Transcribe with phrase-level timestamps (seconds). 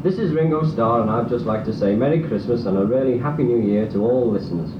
[0.00, 3.18] This is Ringo Starr, and I'd just like to say Merry Christmas and a really
[3.18, 4.70] Happy New Year to all listeners.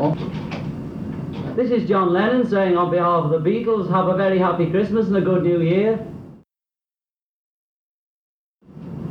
[0.00, 0.14] Oh.
[1.54, 5.08] This is John Lennon saying on behalf of the Beatles, have a very happy Christmas
[5.08, 6.06] and a good New Year.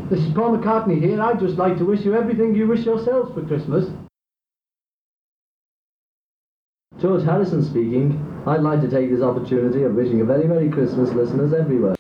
[0.10, 1.22] This is Paul McCartney here.
[1.22, 3.86] I'd just like to wish you everything you wish yourselves for Christmas.
[7.00, 8.18] George Harrison speaking.
[8.48, 11.96] I'd like to take this opportunity of wishing a very Merry Christmas listeners everywhere.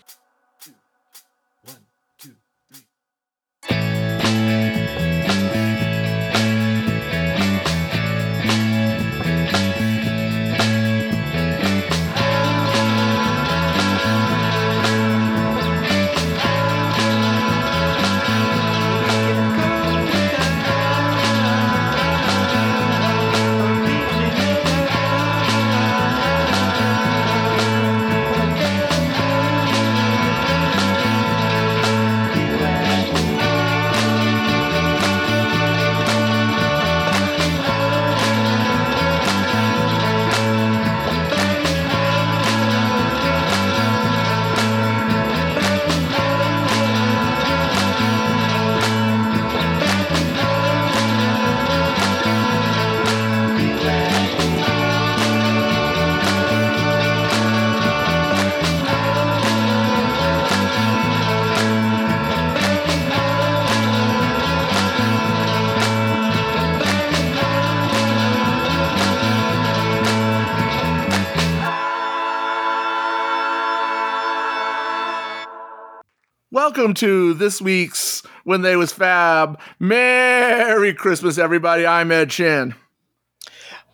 [76.84, 79.58] Welcome to this week's When They Was Fab.
[79.80, 81.86] Merry Christmas, everybody.
[81.86, 82.76] I'm Ed Chin.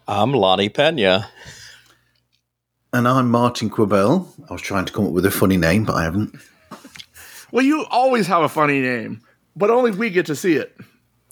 [0.08, 1.30] I'm Lonnie Pena.
[2.92, 4.26] And I'm Martin Quibell.
[4.50, 6.36] I was trying to come up with a funny name, but I haven't.
[7.52, 9.22] Well, you always have a funny name,
[9.56, 10.76] but only we get to see it.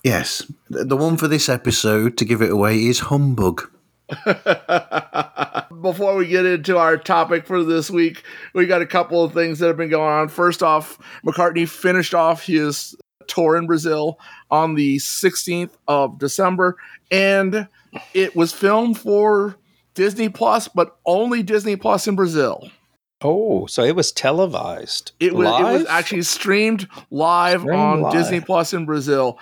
[0.03, 0.45] Yes.
[0.69, 3.67] The one for this episode, to give it away, is Humbug.
[5.81, 8.23] Before we get into our topic for this week,
[8.53, 10.27] we got a couple of things that have been going on.
[10.29, 12.95] First off, McCartney finished off his
[13.27, 14.19] tour in Brazil
[14.49, 16.77] on the 16th of December,
[17.11, 17.67] and
[18.13, 19.57] it was filmed for
[19.93, 22.69] Disney Plus, but only Disney Plus in Brazil.
[23.21, 25.11] Oh, so it was televised.
[25.19, 28.13] It was, it was actually streamed live on live.
[28.13, 29.39] Disney Plus in Brazil.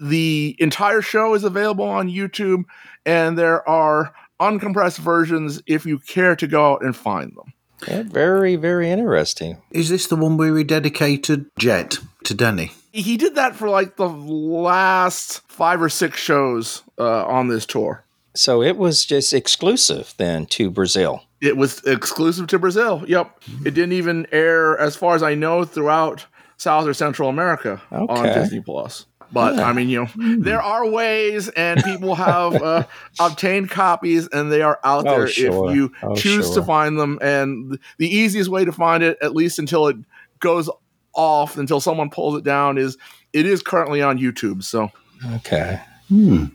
[0.00, 2.64] The entire show is available on YouTube,
[3.06, 7.52] and there are uncompressed versions if you care to go out and find them.
[7.86, 9.58] Yeah, very, very interesting.
[9.70, 12.72] Is this the one where he dedicated Jet to Danny?
[12.92, 18.04] He did that for like the last five or six shows uh, on this tour.
[18.34, 21.22] So it was just exclusive then to Brazil.
[21.40, 23.02] It was exclusive to Brazil.
[23.06, 23.42] Yep.
[23.64, 26.26] It didn't even air, as far as I know, throughout
[26.58, 29.06] South or Central America on Disney Plus.
[29.32, 32.86] But I mean, you know, there are ways, and people have uh,
[33.18, 35.68] obtained copies, and they are out Oh, there sure.
[35.70, 36.56] if you Oh, choose sure.
[36.56, 37.18] to find them.
[37.22, 39.96] And the easiest way to find it, at least until it
[40.40, 40.68] goes
[41.12, 42.96] off, until someone pulls it down, is
[43.32, 44.62] it is currently on YouTube.
[44.64, 44.90] So
[45.36, 45.80] Okay.
[46.10, 46.46] Hmm.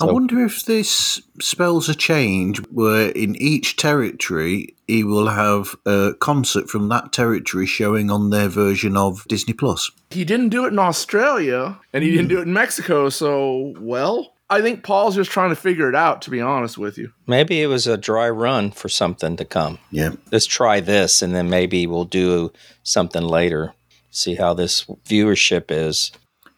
[0.00, 6.14] I wonder if this spells a change where in each territory he will have a
[6.18, 9.90] concert from that territory showing on their version of Disney Plus.
[10.10, 13.10] he didn't do it in Australia, and he didn't do it in Mexico.
[13.10, 16.22] So, well, I think Paul's just trying to figure it out.
[16.22, 17.12] To be honest with you.
[17.26, 19.78] Maybe it was a dry run for something to come.
[19.90, 20.12] Yeah.
[20.30, 22.50] Let's try this and then maybe we'll do
[22.82, 23.74] something later.
[24.10, 26.12] See how this viewership is.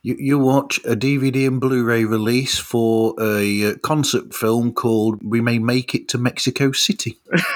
[0.05, 5.41] You, you watch a DVD and Blu-ray release for a uh, concert film called "We
[5.41, 7.19] May Make It to Mexico City."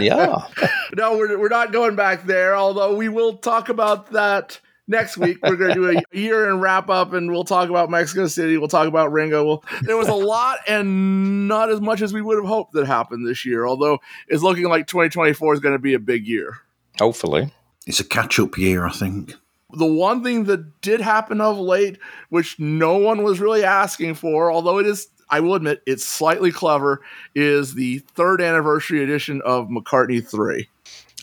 [0.00, 0.46] Yeah.
[0.96, 5.38] No, we're, we're not going back there, although we will talk about that next week.
[5.42, 8.56] We're going to do a year and wrap up, and we'll talk about Mexico City.
[8.56, 9.44] We'll talk about Ringo.
[9.44, 12.86] Well, there was a lot and not as much as we would have hoped that
[12.86, 13.98] happened this year, although
[14.28, 16.58] it's looking like 2024 is going to be a big year.
[17.00, 17.52] Hopefully.
[17.86, 19.34] It's a catch-up year, I think.
[19.76, 21.98] The one thing that did happen of late,
[22.28, 26.52] which no one was really asking for, although it is, I will admit, it's slightly
[26.52, 27.00] clever,
[27.34, 30.68] is the third anniversary edition of McCartney 3.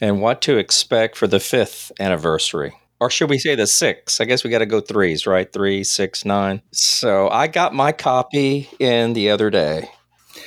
[0.02, 2.74] And what to expect for the fifth anniversary.
[3.00, 4.22] Or should we say the sixth?
[4.22, 5.52] I guess we got to go threes, right?
[5.52, 6.62] Three, six, nine.
[6.72, 9.90] So I got my copy in the other day.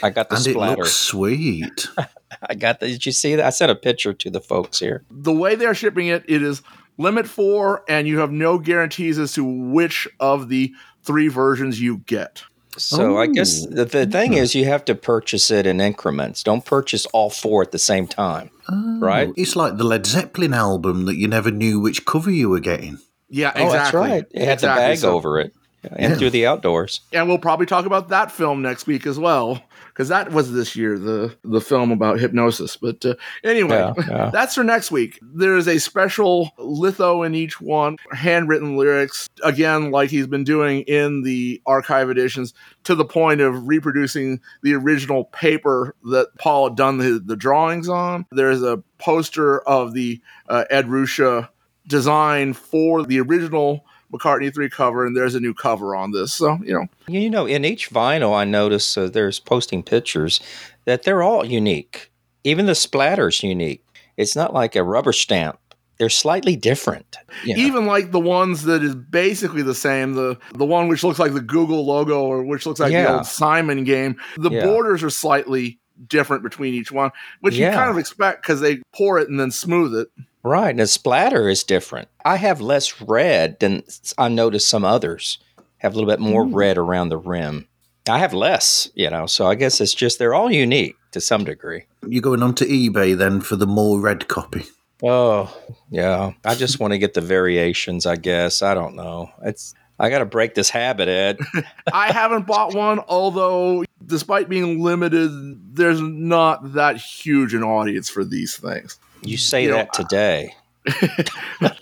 [0.03, 0.83] I got the and it splatter.
[0.83, 1.89] looks sweet.
[2.49, 3.45] I got the, did you see that?
[3.47, 5.05] I sent a picture to the folks here.
[5.11, 6.63] the way they're shipping it, it is
[6.99, 11.99] limit four, and you have no guarantees as to which of the three versions you
[12.07, 12.43] get.
[12.77, 16.43] So I guess Oh, the, the thing is, you have to purchase it in increments.
[16.43, 18.99] Don't purchase all four at the same time, oh.
[18.99, 19.31] right?
[19.37, 22.99] It's like the Led Zeppelin album that you never knew which cover you were getting.
[23.29, 23.77] Yeah, Oh, exactly.
[23.79, 24.25] that's right.
[24.33, 24.83] It had Exactly.
[24.83, 25.55] the bag So- over it
[25.97, 26.19] and Yeah.
[26.19, 27.01] through the outdoors.
[27.13, 29.63] and we'll probably talk about that film next week as well
[29.95, 33.15] because that was this year the the film about Hipgnosis but uh,
[33.45, 34.31] anyway Yeah, yeah.
[34.33, 39.91] that's for next week there is a special litho in each one handwritten lyrics again
[39.91, 42.53] like he's been doing in the archive editions
[42.85, 47.89] to the point of reproducing the original paper that paul had done the, the drawings
[47.89, 51.49] on there's a poster of the uh, ed ruscha
[51.87, 53.85] design for the original
[54.15, 56.33] McCartney 3 cover, and there's a new cover on this.
[56.33, 60.41] So, you know, You know, in each vinyl, I notice uh, there's posting pictures
[60.85, 62.11] that they're all unique.
[62.45, 63.85] Even the splatter's unique.
[64.17, 65.59] It's not like a rubber stamp.
[65.99, 67.17] They're slightly different.
[67.45, 67.63] you know.
[67.63, 71.33] even like the ones that is basically the same, the the one which looks like
[71.35, 74.67] the Google logo or which looks like the old Simon game, the Yeah.
[74.67, 75.79] borders are slightly
[76.09, 79.53] different between each one, which you kind of expect because they pour it and then
[79.53, 80.09] smooth it.
[80.45, 80.71] Right.
[80.71, 82.09] And the splatter is different.
[82.25, 83.83] I have less red than
[84.19, 85.39] I noticed some others
[85.79, 86.55] have a little bit more mm.
[86.55, 87.67] red around the rim.
[88.09, 91.45] I have less, you know, so I guess it's just they're all unique to some
[91.45, 91.85] degree.
[92.07, 94.65] You're going on to eBay then for the more red copy.
[95.03, 95.55] Oh,
[95.91, 96.33] yeah.
[96.45, 98.63] I just want to get the variations, I guess.
[98.63, 99.31] I don't know.
[99.43, 101.39] It's I got to break this habit, Ed.
[101.93, 105.31] I haven't bought one, although despite being limited,
[105.75, 108.99] there's not that huge an audience for these things.
[109.25, 110.55] You say You know, that today.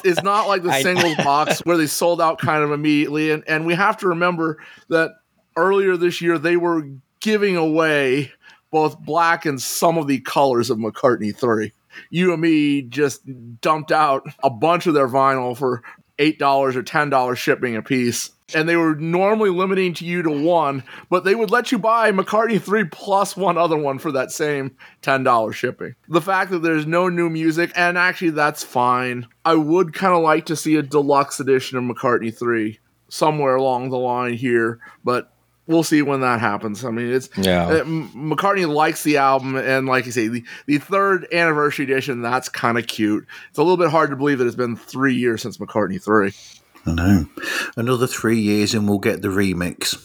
[0.04, 3.32] it's not like the singles box where they sold out kind of immediately.
[3.32, 4.58] And, and we have to remember
[4.88, 5.12] that
[5.56, 6.86] earlier this year they were
[7.20, 8.32] giving away
[8.70, 11.72] both black and some of the colors of McCartney 3.
[12.10, 13.22] You and me just
[13.60, 15.82] dumped out a bunch of their vinyl for
[16.18, 16.40] $8
[16.74, 18.30] or $10 shipping a piece.
[18.54, 22.10] And they were normally limiting to you to one, but they would let you buy
[22.12, 25.94] McCartney 3 plus one other one for that same $10 shipping.
[26.08, 29.26] The fact that there's no new music, and actually that's fine.
[29.44, 32.78] I would kind of like to see a deluxe edition of McCartney 3
[33.08, 35.32] somewhere along the line here, but
[35.66, 36.84] we'll see when that happens.
[36.84, 37.66] I mean, it's Yeah.
[37.66, 42.20] uh, M- McCartney likes the album, and like you say, the, the third anniversary edition,
[42.22, 43.26] that's kind of cute.
[43.50, 46.32] It's a little bit hard to believe that it's been three years since McCartney 3.
[46.86, 47.26] I know.
[47.76, 49.96] Another three years and we'll get the remix.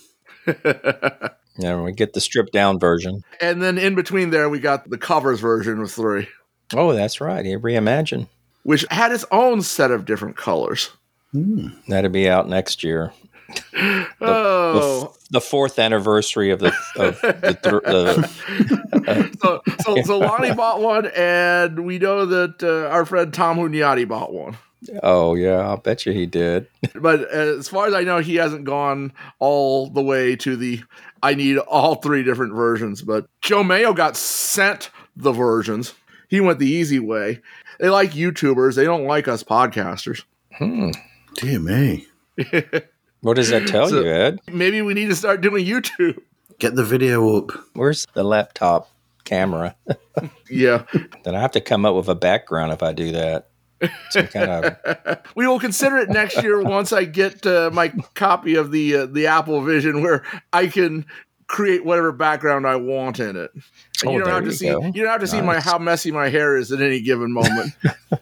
[1.59, 3.23] Yeah, we get the stripped down version.
[3.41, 6.27] And then in between there, we got the covers version of 3,
[6.75, 7.43] Oh, that's right.
[7.43, 8.27] You reimagine.
[8.61, 10.91] which had its own set of different colors.
[11.33, 13.11] That'll be out next year.
[13.73, 15.11] The, Oh.
[15.15, 17.31] f- the fourth anniversary of the of the,
[17.63, 23.33] th- the so, so, so Lonnie bought one, and we know that uh, our friend
[23.33, 24.57] Tom Hunyadi bought one.
[25.03, 26.67] Oh yeah, I'll bet you he did.
[26.95, 30.81] But as far as I know, he hasn't gone all the way to the
[31.23, 33.01] I need all three different versions.
[33.01, 35.93] But Joe Mayo got sent the versions.
[36.29, 37.41] He went the easy way.
[37.79, 38.75] They like YouTubers.
[38.75, 40.23] They don't like us podcasters.
[40.57, 40.91] Hmm.
[41.35, 42.07] Dear me.
[43.21, 44.39] What does that tell So- you, Ed?
[44.47, 46.19] Maybe we need to start doing YouTube.
[46.59, 47.51] Get the video up.
[47.73, 48.89] Where's the laptop
[49.23, 49.75] camera?
[50.49, 50.85] Yeah.
[51.23, 53.49] then I have to come up with a background if I do that.
[54.09, 58.55] Some kind of we will consider it next year once I get uh, my copy
[58.55, 61.05] of the uh, the Apple Vision, where I can
[61.47, 63.51] create whatever background I want in it.
[63.53, 63.63] And
[64.05, 64.81] Oh, you don't have to see go.
[64.83, 67.73] you don't have to see my how messy my hair is at any given moment.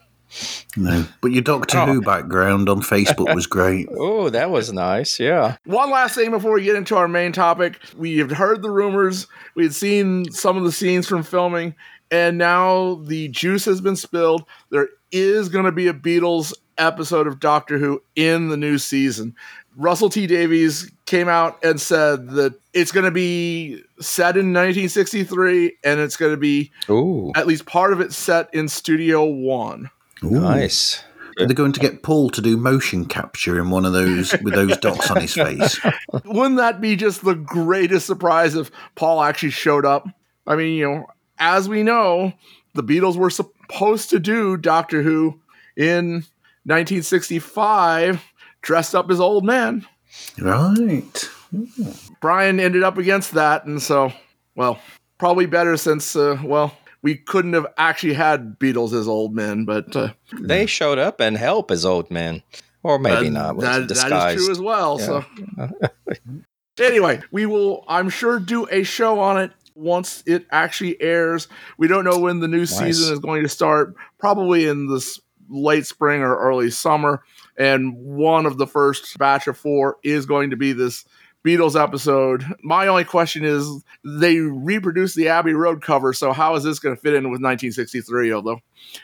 [0.75, 1.05] No.
[1.21, 1.85] But your Doctor Oh.
[1.85, 3.87] Who background on Facebook was great.
[3.97, 5.17] oh, that was nice.
[5.19, 5.55] Yeah.
[5.63, 7.79] One last thing before we get into our main topic.
[7.95, 11.73] We have heard the rumors, we had seen some of the scenes from filming,
[12.11, 14.45] and now the juice has been spilled.
[14.69, 19.35] There is going to be a Beatles episode of Doctor Who in the new season.
[19.77, 25.77] Russell T Davies came out and said that it's going to be set in 1963
[25.83, 29.89] and it's going to be Ooh, at least part of it set in Studio One.
[30.23, 30.29] Ooh.
[30.29, 31.03] nice.
[31.37, 34.77] Are going to get Paul to do motion capture in one of those with those
[34.77, 35.77] dots on his face?
[36.23, 40.07] wouldn't that be just the greatest surprise if Paul actually showed up?
[40.47, 41.07] I mean, you know,
[41.39, 42.33] as we know,
[42.73, 45.39] the Beatles were supposed to do Doctor Who
[45.75, 46.23] in
[46.65, 48.23] 1965,
[48.61, 49.85] dressed up as old men.
[50.39, 51.29] Right.
[52.21, 54.11] Brian ended up against that, and so,
[54.55, 54.79] well,
[55.17, 59.95] probably better since, uh, well, we couldn't have actually had Beatles as old men, but
[59.95, 62.41] uh, They showed up and help as old men,
[62.83, 63.59] or maybe that- not.
[63.59, 64.97] That, That, that is true as well.
[64.99, 65.23] So,
[66.79, 71.47] anyway, we will, I'm sure, do a show on it once it actually airs.
[71.77, 73.93] We don't know when the new season is going to start.
[74.17, 77.23] Probably in this late spring or early summer.
[77.57, 81.05] And one of the first batch of four is going to be this
[81.45, 82.43] Beatles episode.
[82.63, 86.95] My only question is they reproduced the Abbey Road cover, so how is this going
[86.95, 88.33] to fit in with 1963?
[88.33, 88.61] Although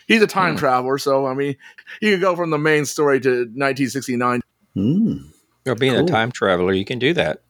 [0.07, 1.55] he's a time traveler, so I mean,
[2.01, 4.41] you could go from the main story to 1969.
[4.73, 5.17] Hmm.
[5.67, 6.05] Or being Cool.
[6.05, 7.43] a time traveler, you can do that.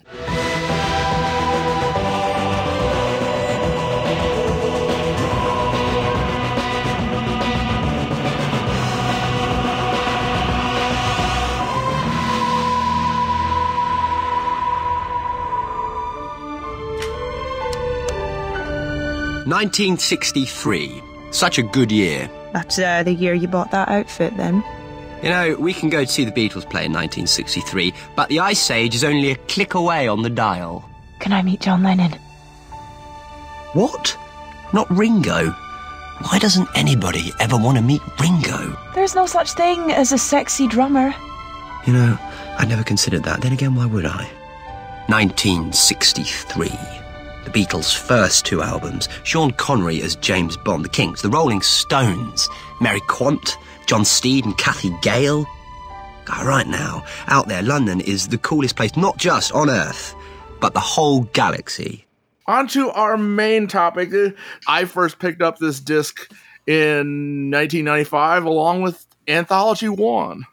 [19.45, 21.01] Nineteen sixty-three.
[21.31, 22.29] Such a good year.
[22.53, 24.63] That's uh, the year you bought that outfit, then.
[25.23, 28.71] You know, we can go to see the Beatles play in 1963, but the Ice
[28.71, 30.87] Age is only a click away on the dial.
[31.19, 32.11] Can I meet John Lennon?
[33.73, 34.17] What?
[34.73, 35.51] Not Ringo?
[35.51, 38.77] Why doesn't anybody ever want to meet Ringo?
[38.93, 41.13] There's no such thing as a sexy drummer.
[41.87, 42.17] You know,
[42.57, 43.41] I'd never considered that.
[43.41, 44.29] Then again, why would I?
[45.07, 47.00] 1963.
[47.51, 49.09] The Beatles' first two albums.
[49.23, 50.85] Sean Connery as James Bond.
[50.85, 51.21] The Kinks.
[51.21, 52.47] The Rolling Stones.
[52.79, 53.57] Mary Quant.
[53.87, 55.45] John Steed and Cathy Gale.
[56.25, 60.15] God, right now, out there, London is the coolest place, not just on Earth,
[60.59, 62.05] but the whole galaxy.
[62.47, 64.11] On to our main topic.
[64.67, 66.31] I first picked up this disc
[66.67, 70.45] in 1995 along with Anthology 1.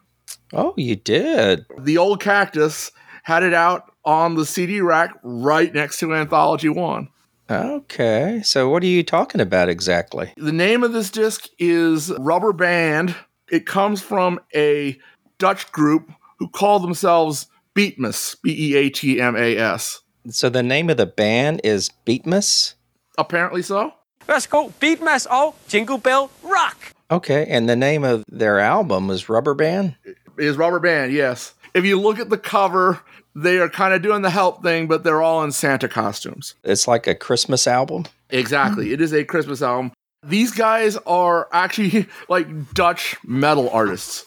[0.52, 1.66] Oh, you did.
[1.78, 2.90] The old cactus
[3.22, 7.08] had it out on the CD rack right next to Anthology 1.
[7.50, 8.40] Okay.
[8.44, 10.32] So, what are you talking about exactly?
[10.36, 13.14] The name of this disc is Rubber Band.
[13.50, 14.98] It comes from a
[15.38, 20.02] Dutch group who call themselves Beatmas, B E A T M A S.
[20.28, 22.74] So, the name of the band is Beatmas?
[23.16, 23.94] Apparently so.
[24.26, 26.92] Værsgo, Beatmas og Jingle Bell Rock!
[27.10, 27.46] Okay.
[27.48, 29.94] And the name of their album is Rubber Band?
[30.36, 31.54] Is Rubber Band, yes.
[31.74, 33.00] If you look at the cover,
[33.42, 36.54] they are kind of doing the help thing, but they're all in Santa costumes.
[36.64, 38.06] It's like a Christmas album.
[38.30, 38.92] Exactly.
[38.92, 39.92] It is a Christmas album.
[40.24, 44.24] These guys are actually like Dutch metal artists.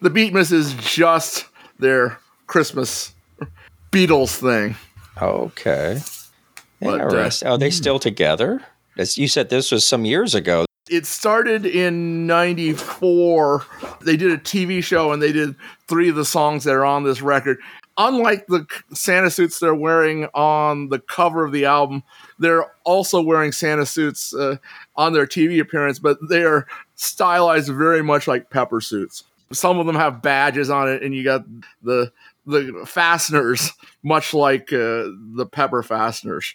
[0.00, 1.46] The Beatmas is just
[1.78, 3.12] their Christmas
[3.90, 4.76] Beatles thing.
[5.20, 6.00] Okay.
[6.80, 7.48] But, uh, Interesting.
[7.48, 8.62] Are they still together?
[8.96, 10.64] As you said, this was some years ago.
[10.88, 13.64] It started in 94.
[14.02, 15.56] They did a TV show and they did
[15.88, 17.58] three of the songs that are on this record.
[17.96, 22.02] Unlike the Santa suits they're wearing on the cover of the album,
[22.38, 24.56] they're also wearing Santa suits uh,
[24.96, 29.24] on their TV appearance, but they are stylized very much like pepper suits.
[29.52, 31.44] Some of them have badges on it, and you got
[31.82, 32.12] the
[32.46, 33.72] the fasteners,
[34.02, 36.54] much like uh, the pepper fasteners.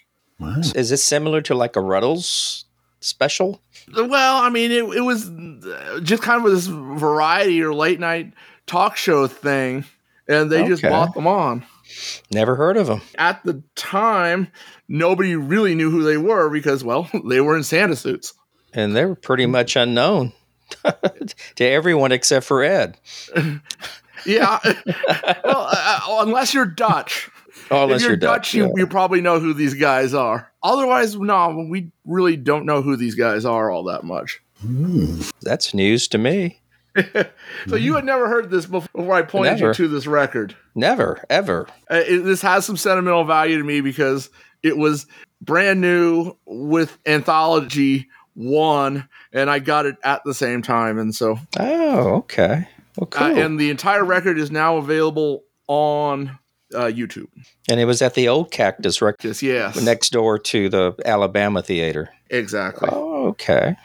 [0.74, 2.64] Is it similar to like a Rutles
[3.00, 3.60] special?
[3.94, 8.32] Well, I mean, it, it was uh, just kind of this variety or late night
[8.66, 9.84] talk show thing,
[10.30, 10.90] and they just Okay.
[10.90, 11.64] bought them on.
[12.32, 13.02] Never heard of them.
[13.18, 14.48] At the time,
[14.88, 18.32] nobody really knew who they were because, well, they were in Santa suits.
[18.72, 20.32] And they were pretty much unknown
[21.56, 22.98] to everyone except for Ed.
[24.26, 24.58] Yeah.
[25.44, 27.30] well, uh, unless you're Dutch.
[27.70, 28.68] Oh, unless if you're, you're Dutch, Dutch, yeah.
[28.76, 30.52] you probably know who these guys are.
[30.62, 34.42] Otherwise, no, we really don't know who these guys are all that much.
[35.40, 36.59] That's news to me.
[37.68, 39.68] So you had never heard this before I pointed Never.
[39.68, 40.56] you to this record.
[40.74, 41.66] Never, ever.
[41.90, 44.30] Uh, it, this has some sentimental value to me because
[44.62, 45.06] it was
[45.40, 51.38] brand new with Anthology One, and I got it at the same time, and so
[51.58, 52.66] Oh, okay.
[52.96, 53.26] Well, cool.
[53.26, 56.38] uh, and the entire record is now available on
[56.74, 57.26] uh, YouTube.
[57.68, 61.62] and it was at the old Cactus record Yes, yes, next door to the Alabama
[61.62, 62.10] Theater.
[62.30, 62.88] exactly.
[62.92, 63.76] Oh, okay.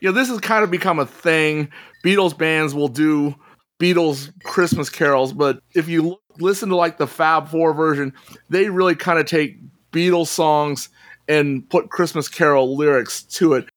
[0.00, 1.70] you know, this has kind of become a thing.
[2.06, 3.34] Beatles bands will do
[3.80, 8.12] Beatles Christmas carols, but if you listen to like the Fab Four version,
[8.48, 9.58] they really kind of take
[9.90, 10.88] Beatles songs
[11.26, 13.68] and put Christmas carol lyrics to it.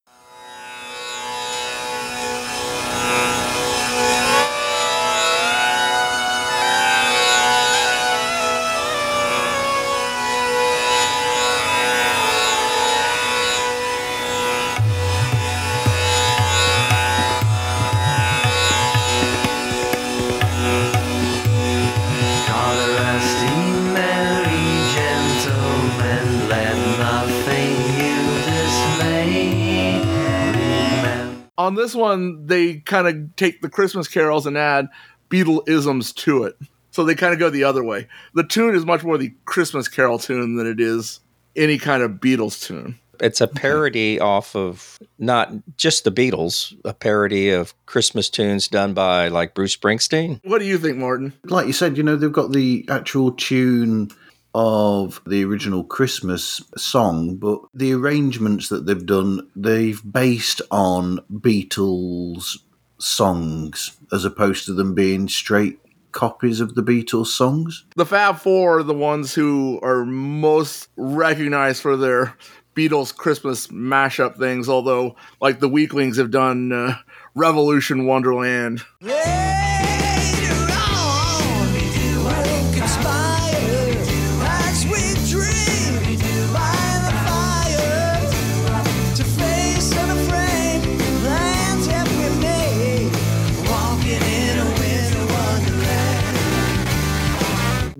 [31.80, 34.88] This one, they kind of take the Christmas carols and add
[35.30, 36.58] Beatle isms to it.
[36.92, 38.08] So they kind of go the other way.
[38.34, 41.20] The tune is much more the Christmas carol tune than it is
[41.56, 43.00] any kind of Beatles tune.
[43.20, 48.94] It's a parody off of not just the Beatles, a parody of Christmas tunes done
[48.94, 50.40] by like Bruce Springsteen.
[50.44, 51.34] What do you think, Martin?
[51.44, 54.10] Like you said, you know, they've got the actual tune
[54.54, 62.58] of the original Christmas song, but the arrangements that they've done, they've based on Beatles
[62.98, 65.80] songs as opposed to them being straight
[66.12, 67.86] copies of the Beatles songs.
[67.96, 72.36] The Fab Four are the ones who are most recognized for their
[72.76, 76.98] Beatles Christmas mashup things, although, like the Weeklings have done uh,
[77.36, 78.82] Revolution Wonderland.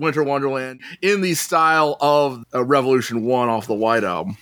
[0.00, 4.36] Winter Wonderland in the style of uh, Revolution 1 off the White Album.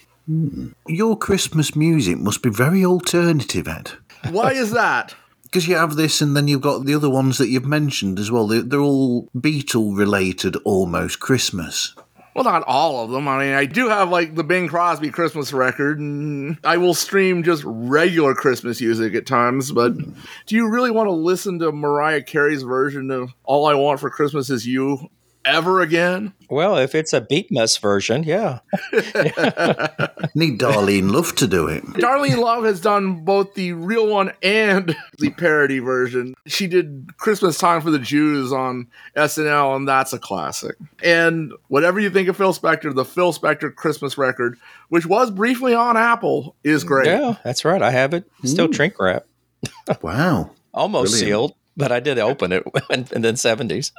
[0.87, 3.93] Your Christmas music must be very alternative, Ed.
[4.31, 5.15] Why is that?
[5.45, 8.31] Because you have this, and then you've got the other ones that you've mentioned as
[8.31, 8.47] well.
[8.47, 11.95] They're, they're all Beatle related, almost Christmas.
[12.39, 13.27] Well, not all of them.
[13.27, 17.43] I mean, I do have like the Bing Crosby Christmas record, and I will stream
[17.43, 19.73] just regular Christmas music at times.
[19.73, 19.97] But
[20.47, 24.09] do you really want to listen to Mariah Carey's version of All I Want for
[24.09, 25.09] Christmas Is You
[25.45, 26.33] ever again?
[26.51, 28.61] Well, if it's a Beatmas version, yeah.
[30.35, 31.85] Need Darlene Love to do it.
[31.85, 36.35] Darlene Love has done both the real one and the parody version.
[36.47, 40.77] She did Christmas Time for the Jews on SNL, and that's a classic.
[41.03, 45.75] And whatever you think of Phil Spector, the Phil Spector Christmas record, which was briefly
[45.75, 47.07] on Apple, is great.
[47.07, 47.83] Yeah, that's right.
[47.83, 48.25] I have it.
[48.45, 48.75] Still mm.
[48.75, 49.25] shrink wrap.
[50.03, 50.51] Wow.
[50.75, 51.29] Almost Brilliant.
[51.29, 53.93] sealed, but I did open it in, in the 70s.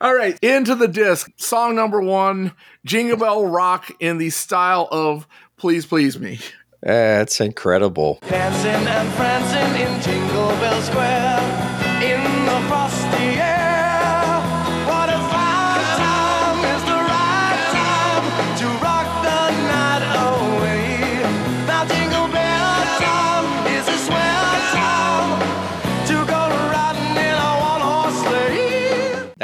[0.00, 1.30] All right, into the disc.
[1.36, 2.52] Song number one,
[2.84, 6.38] Jingle Bell Rock in the style of Please Please Me.
[6.82, 8.18] That's incredible.
[8.28, 11.73] Dancing and prancing in Jingle Bell Square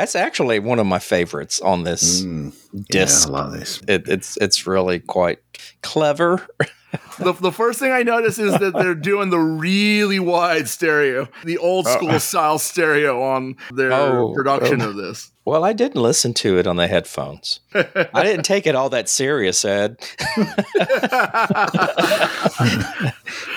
[0.00, 2.54] That's actually one of my favorites on this mm,
[2.90, 3.28] disc.
[3.28, 3.82] Yeah, I like this.
[3.86, 5.40] It, it's it's really quite
[5.82, 6.46] clever.
[7.20, 11.56] The, the first thing I notice is that they're doing the really wide stereo, the
[11.56, 14.88] old school style stereo on their Oh, production oh.
[14.88, 15.30] of this.
[15.46, 17.60] Well, I didn't listen to it on the headphones.
[17.74, 19.96] I didn't take it all that serious, Ed.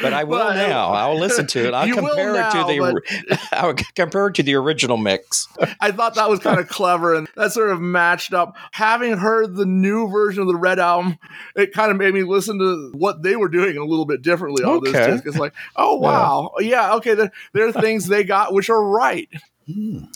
[0.01, 0.89] but I will Well, uh, now.
[0.93, 1.73] I'll listen to it.
[1.73, 3.01] I'll compare it to now, the
[3.51, 5.47] I'll compare it to the original mix.
[5.81, 8.55] I thought that was kind of clever and that sort of matched up.
[8.71, 11.17] Having heard the new version of the Red Album,
[11.55, 14.63] it kind of made me listen to what they were doing a little bit differently
[14.63, 15.11] on this Okay.
[15.11, 15.25] disc.
[15.25, 16.51] It's like, oh, wow.
[16.59, 17.13] Yeah, okay.
[17.13, 19.29] There, there are things they got which are right.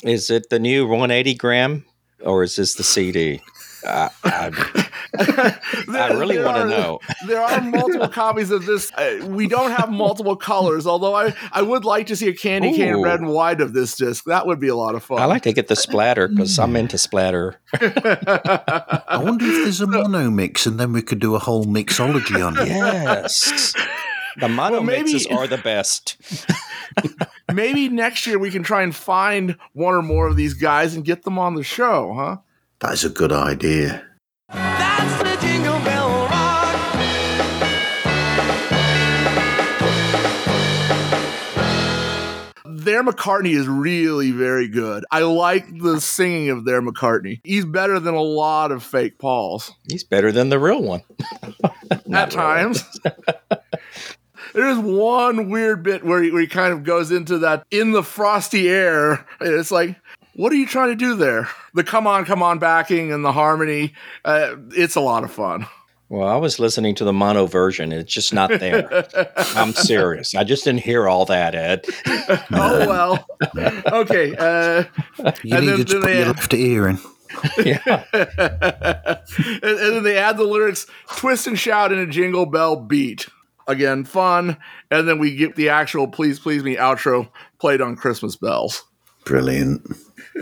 [0.03, 1.85] Is it the new 180 gram
[2.23, 3.41] or is this the CD?
[3.85, 6.99] I, I, I really want to know.
[7.27, 8.91] There are multiple copies of this.
[8.93, 12.75] Uh, we don't have multiple colors, although I, I would like to see a candy
[12.75, 14.25] cane red and white of this disc.
[14.25, 15.19] That would be a lot of fun.
[15.19, 17.59] I like to get the splatter because I'm into splatter.
[17.73, 22.45] I wonder if there's a mono mix, and then we could do a whole mixology
[22.45, 22.67] on it.
[22.67, 23.73] Yes.
[24.39, 26.17] The mono Well, maybe- mixes are the best.
[27.53, 31.05] Maybe next year we can try and find one or more of these guys and
[31.05, 32.37] get them on the show, huh?
[32.81, 34.05] That is a good idea.
[34.49, 36.73] That's the Jingle Bell Rock.
[42.65, 45.03] Their McCartney is really very good.
[45.11, 47.39] I like the singing of their McCartney.
[47.43, 51.01] He's better than a lot of fake Pauls He's better than the real one.
[52.13, 52.83] at times.
[54.57, 58.01] There's one weird bit where he, where he kind of goes into that in the
[58.01, 59.23] frosty air.
[59.39, 59.95] And it's like,
[60.33, 61.47] what are you trying to do there?
[61.75, 63.93] The come on, come on backing and the harmony.
[64.25, 65.67] Uh, it's a lot of fun.
[66.09, 67.91] Well, I was listening to the mono version.
[67.91, 69.05] and It's just not there.
[69.55, 70.33] I'm serious.
[70.33, 71.85] I just didn't hear all that, Ed.
[72.51, 73.27] Oh, well.
[73.91, 74.35] Okay.
[74.35, 74.85] Uh,
[75.43, 76.99] You need then- to then put your left ear in.
[77.63, 78.03] Yeah.
[78.13, 83.27] and, and then they add the lyrics twist and shout in a jingle bell beat
[83.67, 84.57] again fun
[84.89, 88.83] and then we get the actual please please me outro played on christmas bells
[89.25, 89.85] Brilliant.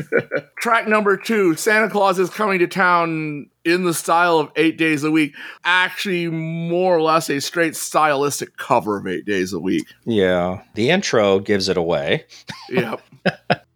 [0.60, 5.04] track number two santa claus is coming to town in the style of eight days
[5.04, 5.34] a week
[5.64, 10.62] actually more or less a straight stylistic cover of eight days a week Yeah.
[10.76, 12.26] The intro gives it away.
[12.70, 13.02] yep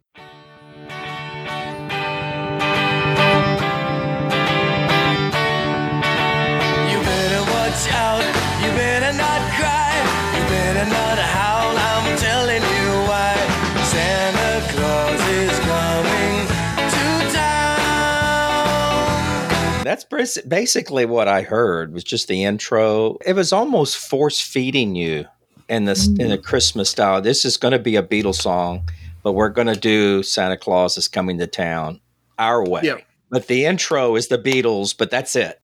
[20.48, 23.17] basically what I heard was just the intro.
[23.26, 25.26] It was almost force feeding you
[25.67, 26.43] in this in a mm.
[26.43, 27.22] Christmas style.
[27.22, 28.89] This is going to be a Beatles song,
[29.24, 32.02] but we're going to do Santa Claus is coming to town
[32.38, 32.82] our way.
[32.84, 32.98] Yeah.
[33.30, 35.62] But the intro is the Beatles, but that's it.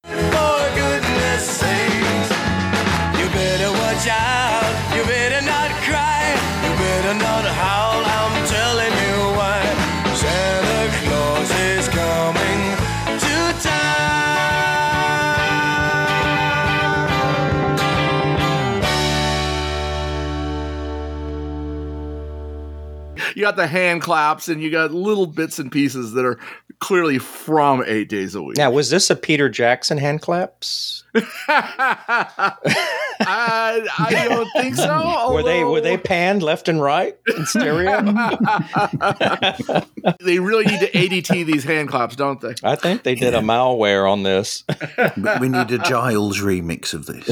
[23.45, 26.39] Got the hand claps and you got little bits and pieces that are
[26.79, 28.57] clearly from Eight Days a Week.
[28.57, 31.03] Now, was this a Peter Jackson hand claps?
[33.21, 35.31] I, I don't think so.
[35.33, 38.01] Were they were they panned left and right in stereo?
[40.21, 42.55] they really need to ADT these hand claps, don't they?
[42.63, 44.63] I think they did a malware on this.
[45.39, 47.27] We need a Giles remix of this.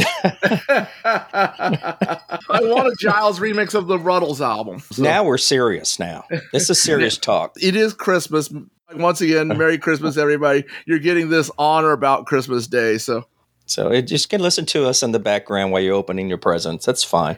[1.05, 4.79] I want a Giles remix of the Rutles album.
[4.91, 5.99] So- Now we're serious.
[5.99, 7.53] Now this is serious talk.
[7.61, 8.53] it is Christmas.
[8.95, 10.65] Once again, Merry Christmas, everybody.
[10.85, 12.97] You're getting this on or about Christmas Day.
[12.99, 13.25] So,
[13.65, 16.85] So it just can listen to us in the background while you're opening your presents.
[16.85, 17.37] That's fine.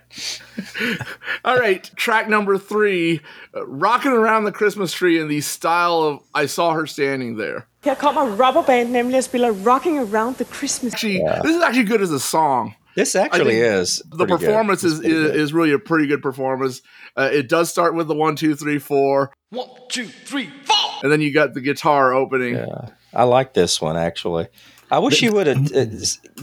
[1.46, 3.22] all right, track number three
[3.56, 7.68] uh, Rocking Around the Christmas Tree in the style of I Saw Her Standing There.
[7.84, 12.02] Her kommer Rubberband nemlig og spiller Rocking Around the Christmas Actually, this is actually good
[12.02, 12.74] as a song.
[12.96, 14.40] This actually is The pretty good.
[14.40, 16.82] performance is, is, is really a pretty good performance.
[17.18, 20.76] Uh, it does start with the one, two, three, four, One, two, three, four.
[21.04, 22.56] and then you got the guitar opening.
[22.56, 24.48] Yeah, I like this one actually.
[24.92, 25.86] I wish you would have uh,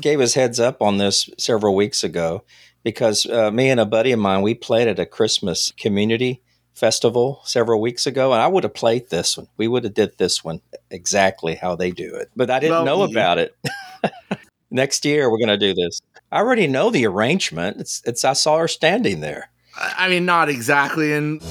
[0.00, 2.44] gave us heads up on this several weeks ago
[2.82, 6.42] because uh, me and a buddy of mine we played at a Christmas community
[6.74, 9.46] festival several weeks ago, and I would have played this one.
[9.56, 12.84] We would have did this one exactly how they do it, but I didn't Well,
[12.84, 13.10] know yeah.
[13.10, 13.56] about it.
[14.70, 16.00] Next year we're going to do this.
[16.32, 17.76] I already know the arrangement.
[17.78, 19.50] It's it's I saw her standing there.
[19.76, 21.12] I I mean, not exactly.
[21.12, 21.42] And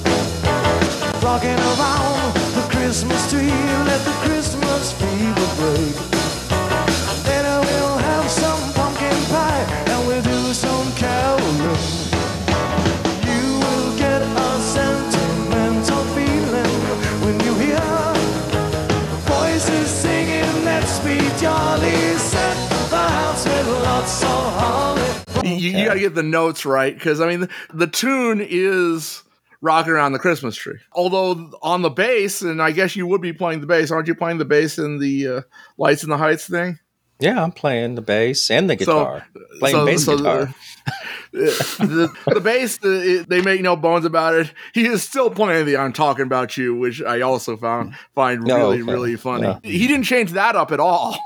[1.22, 3.48] Rocking around the Christmas tree,
[25.58, 29.22] you, you got to get the notes right because I mean the, the tune is
[29.60, 30.78] rocking around the Christmas tree.
[30.92, 34.14] Although on the bass, and I guess you would be playing the bass, aren't you?
[34.14, 35.40] Playing the bass in the uh,
[35.78, 36.78] Lights in the Heights thing.
[37.20, 39.26] Yeah, I'm playing the bass and the So- guitar.
[39.60, 40.52] playing bass guitar.
[41.32, 44.52] The, the, the bass, the, it- they make no bones about it.
[44.74, 48.56] He is still playing the "I'm Talking About You," which I also found find No,
[48.70, 48.92] really, okay.
[48.92, 49.44] really funny.
[49.46, 49.58] Yeah.
[49.62, 51.16] He didn't change that up at all.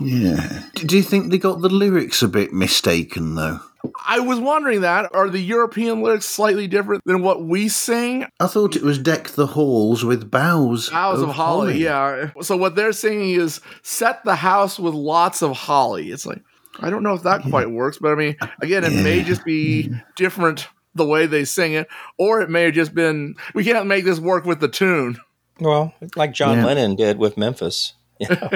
[0.00, 0.62] Yeah.
[0.74, 3.60] Do you think they got the lyrics a bit mistaken, though?
[4.06, 8.26] I was wondering that are the European lyrics slightly different than what we sing?
[8.40, 10.90] I thought it was deck the halls with boughs.
[10.90, 11.82] Boughs of, holly, holly.
[11.84, 12.30] yeah.
[12.42, 16.10] So what they're singing is set the house with lots of holly.
[16.10, 16.42] It's like
[16.80, 19.90] I don't know if that quite works, but I mean, again, it may just be
[20.16, 24.04] different the way they sing it, or it may have just been we can't make
[24.04, 25.18] this work with the tune.
[25.60, 26.66] Well, like John Yeah.
[26.66, 27.94] Lennon did with Memphis.
[28.18, 28.50] You know?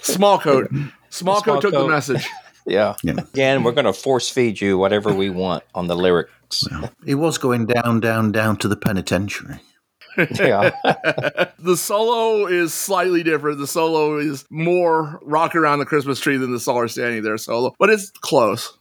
[0.00, 0.70] Small coat,
[1.10, 2.26] small coat took the message.
[2.66, 2.94] Yeah.
[3.04, 6.66] Again, we're going to force feed you whatever we want on the lyrics.
[7.04, 9.60] He was going down, down, down to the penitentiary.
[10.16, 10.70] yeah.
[11.58, 13.58] the solo is slightly different.
[13.58, 17.38] The solo is more rock around the Christmas tree than the Saw Her Standing There
[17.38, 18.78] solo, but it's close.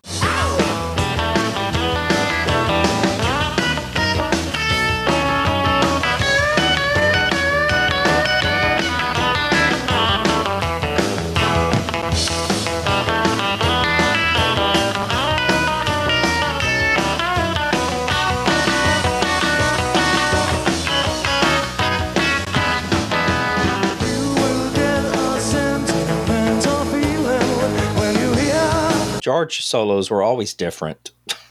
[29.26, 31.10] George solos were always different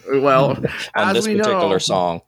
[0.08, 0.50] Well,
[0.94, 2.20] on as this we particular know, song.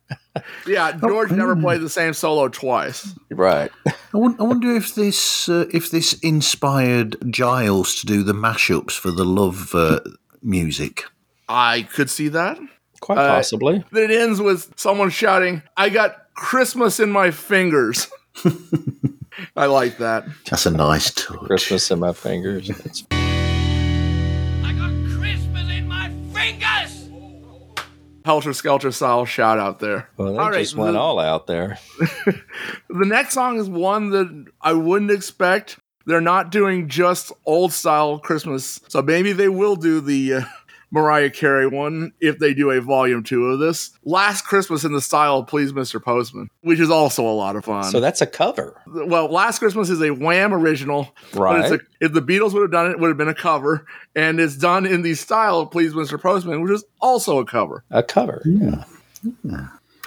[0.67, 3.13] yeah, George never played the same solo twice.
[3.31, 3.71] Right.
[4.13, 8.91] I won- I wonder if this uh, if this inspired Giles to do the mashups
[8.99, 10.01] for the love uh,
[10.41, 11.03] music.
[11.47, 12.59] I could see that.
[12.99, 13.85] Quite Uh, possibly.
[13.93, 18.09] Then it ends with someone shouting, I got Christmas in my fingers.
[19.55, 20.25] I like that.
[20.49, 21.37] That's a nice touch.
[21.47, 22.69] Christmas in my fingers.
[28.27, 30.09] Helter Skelter style shout out there.
[30.17, 31.79] well, they All right, just went the- all out there.
[32.89, 38.19] The next song is one that I wouldn't expect, they're not doing just old style
[38.19, 38.79] Christmas.
[38.89, 40.41] So maybe they will do the uh,
[40.91, 43.91] Mariah Carey one if they do a volume two of this.
[44.05, 46.01] Last Christmas in the style of Please Mr.
[46.01, 47.83] Postman, which is also a lot of fun.
[47.85, 48.81] So that's a cover.
[48.87, 51.13] well, Last Christmas is a Wham original.
[51.33, 51.79] but it's Right.
[51.81, 53.85] a- if the Beatles would have done it, it would have been a cover.
[54.15, 56.19] And it's done in the style of Please Mr.
[56.21, 57.83] Postman, which is also a cover.
[57.91, 58.41] A cover.
[58.45, 58.83] Yeah.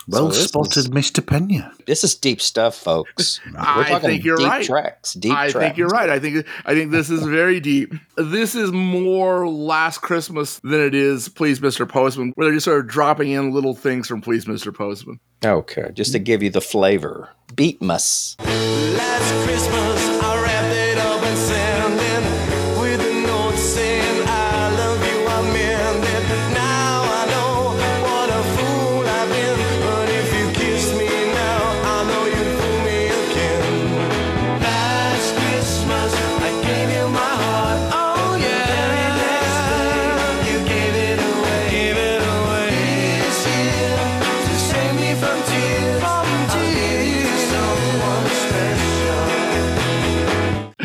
[0.08, 1.24] Well So this spotted, is- Mr.
[1.24, 1.72] Pena.
[1.86, 3.40] This is deep stuff, folks.
[3.52, 4.64] We're I talking think you're deep right.
[4.64, 5.14] tracks.
[5.14, 5.64] Deep I tracks.
[5.66, 6.08] think you're right.
[6.10, 7.92] I think I think this is very deep.
[8.16, 11.88] This is more Last Christmas than it is Please Mr.
[11.88, 14.74] Postman, where they're just sort of dropping in little things from Please Mr.
[14.74, 15.20] Postman.
[15.44, 17.28] Okay, just to give you the flavor.
[17.54, 18.36] Beat mus.
[18.40, 20.09] Last Christmas,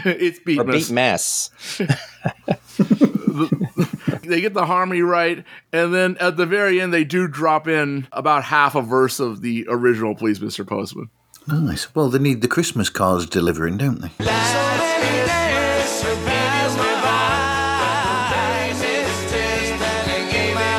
[0.06, 0.88] it's beat Or Miss.
[0.90, 1.50] beat mass.
[4.24, 8.08] They get the harmony right, and then at the very end, they do drop in
[8.12, 10.66] about half a verse of the original Please Mr.
[10.66, 11.10] Postman.
[11.48, 11.94] Nice.
[11.94, 14.08] Well, they need the Christmas cards delivering, don't they?
[14.08, 18.74] So many days pass me by.
[18.82, 20.74] Days, days that you gave me.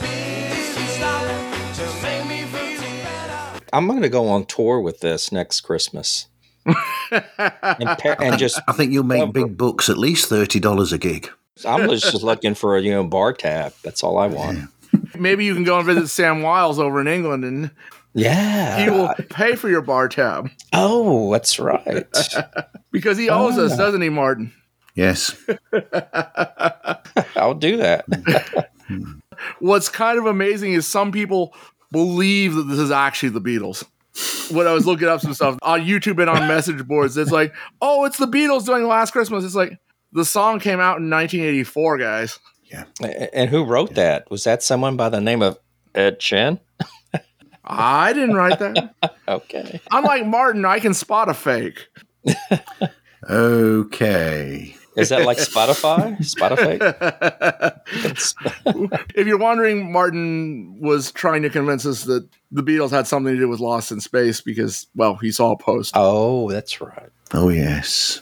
[0.00, 1.24] Please stop
[1.76, 3.60] to make me feel better.
[3.74, 6.28] I'm going to go on tour with this next Christmas.
[6.66, 6.74] And,
[7.98, 11.28] pa- and just, I think you'll make big bucks, at least thirty dollars a gig.
[11.66, 13.72] I'm just looking for a you know bar tab.
[13.84, 14.70] That's all I want.
[15.18, 17.70] Maybe you can go and visit Sam Wiles over in England, and
[18.14, 18.82] Yeah.
[18.82, 22.06] he will pay for your bar tab Oh, that's right.
[22.92, 23.76] because he owes us, Ah.
[23.76, 24.52] doesn't he, Martin?
[24.94, 25.34] Yes.
[27.36, 28.04] I'll do that.
[29.58, 31.54] What's kind of amazing is some people
[31.90, 33.84] believe that this is actually the Beatles.
[34.50, 37.54] When I was looking up some stuff on YouTube and on message boards, it's like,
[37.80, 39.44] oh, it's the Beatles doing Last Christmas.
[39.44, 39.78] It's like
[40.12, 42.38] the song came out in 1984, guys.
[42.64, 42.84] Yeah.
[43.32, 44.30] And who wrote that?
[44.30, 45.58] Was that someone by the name of
[45.94, 46.60] Ed Chin?
[47.64, 48.94] I didn't write that.
[49.28, 49.80] Okay.
[49.90, 51.86] Unlike Martin, I can spot a fake.
[53.30, 54.74] Okay.
[54.96, 56.18] Is that like Spotify?
[56.20, 56.80] Spotify?
[59.14, 63.38] if you're wondering, Martin was trying to convince us that the Beatles had something to
[63.40, 65.92] do with Lost in Space because, well, he saw a post.
[65.96, 67.10] Oh, that's right.
[67.32, 68.20] Oh yes.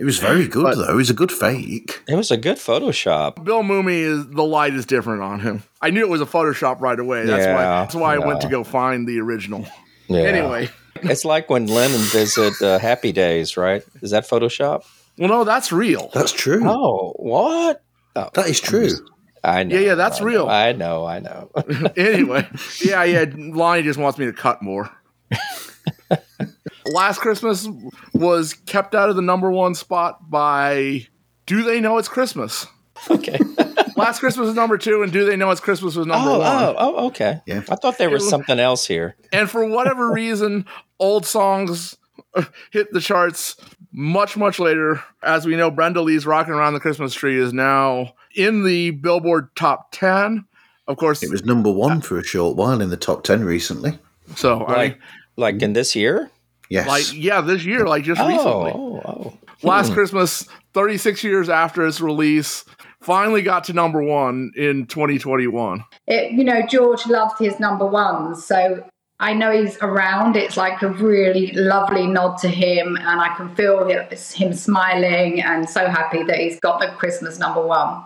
[0.00, 0.92] It was very good though.
[0.92, 2.02] It was a good fake.
[2.08, 3.44] It was a good Photoshop.
[3.44, 5.62] Bill Mumy is the light is different on him.
[5.82, 7.26] I knew it was a Photoshop right away.
[7.26, 7.62] That's why.
[7.62, 9.66] That's why I went to go find the original.
[10.08, 10.22] Yeah.
[10.22, 10.70] Anyway,
[11.02, 13.82] It's like when Lennon visited uh, Happy Days, right?
[14.00, 14.84] Is that Photoshop?
[15.18, 16.10] Well, no, that's real.
[16.14, 16.62] That's true.
[16.64, 17.82] Oh, what?
[18.16, 18.90] Oh, That is true.
[19.44, 19.76] I know.
[19.76, 20.48] Yeah, yeah, that's I know, real.
[20.48, 21.50] I know, I know.
[21.96, 22.46] anyway,
[22.84, 23.24] yeah, yeah.
[23.36, 24.90] Lonnie just wants me to cut more.
[26.86, 27.68] Last Christmas
[28.14, 31.06] was kept out of the number one spot by
[31.46, 32.66] "Do They Know It's Christmas."
[33.10, 33.38] okay.
[33.94, 36.46] Last Christmas was number two, and "Do They Know It's Christmas" was number Oh, one.
[36.48, 37.40] oh, oh, okay.
[37.46, 37.62] Yeah.
[37.68, 39.16] I thought there was something else here.
[39.32, 40.64] And for whatever reason,
[40.98, 41.96] old songs
[42.70, 43.56] hit the charts
[43.92, 45.02] much, much later.
[45.22, 49.54] As we know, Brenda Lee's "Rocking Around the Christmas Tree" is now in the Billboard
[49.56, 50.44] Top Ten.
[50.86, 53.98] Of course, It was number one for a short while in the top ten recently.
[54.36, 55.02] so I Like, mean,
[55.36, 56.30] like in this year?
[56.70, 56.86] Yes.
[56.86, 58.72] like yeah, this year, like just Oh, recently.
[58.74, 59.32] oh, oh.
[59.62, 59.94] Last hmm.
[59.94, 62.64] Christmas, 36 years after its release,
[63.00, 65.82] finally got to number one in 2021.
[66.06, 68.44] it, you know, George loved his number ones.
[68.44, 68.84] So
[69.20, 70.36] I know he's around.
[70.36, 72.96] It's like a really lovely nod to him.
[72.96, 77.64] And I can feel him smiling and so happy that he's got the Christmas number
[77.66, 78.04] one.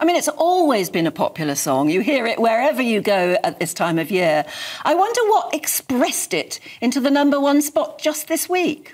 [0.00, 1.88] I mean, it's always been a popular song.
[1.88, 4.44] You hear it wherever you go at this time of year.
[4.84, 8.93] I wonder what expressed it into the number one spot just this week.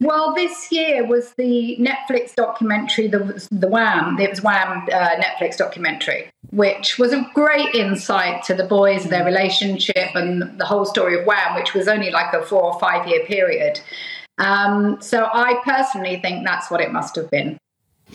[0.00, 4.18] Well, this year was the Netflix documentary, the, the Wham.
[4.20, 9.12] It was Wham uh, Netflix documentary, which was a great insight to the boys, and
[9.12, 12.78] their relationship, and the whole story of Wham, which was only like a four or
[12.78, 13.80] five year period.
[14.38, 17.58] Um, so I personally think that's what it must have been.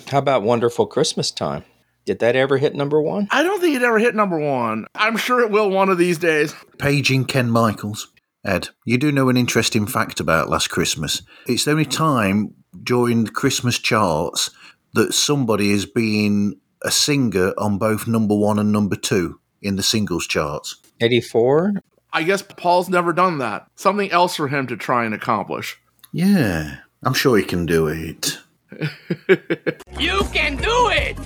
[0.07, 1.65] How about Wonderful Christmas Time?
[2.05, 3.27] Did that ever hit number one?
[3.31, 4.87] I don't think it ever hit number one.
[4.95, 6.53] I'm sure it will one of these days.
[6.77, 8.07] Paging Ken Michaels.
[8.45, 11.21] Ed, you do know an interesting fact about Last Christmas.
[11.47, 12.53] It's the only time
[12.83, 14.49] during the Christmas charts
[14.93, 19.83] that somebody has been a singer on both number one and number two in the
[19.83, 20.75] singles charts.
[20.99, 21.73] 84?
[22.11, 23.67] I guess Paul's never done that.
[23.75, 25.79] Something else for him to try and accomplish.
[26.11, 26.77] Yeah.
[27.01, 28.39] I'm sure he can do it.
[29.99, 31.17] You can do it!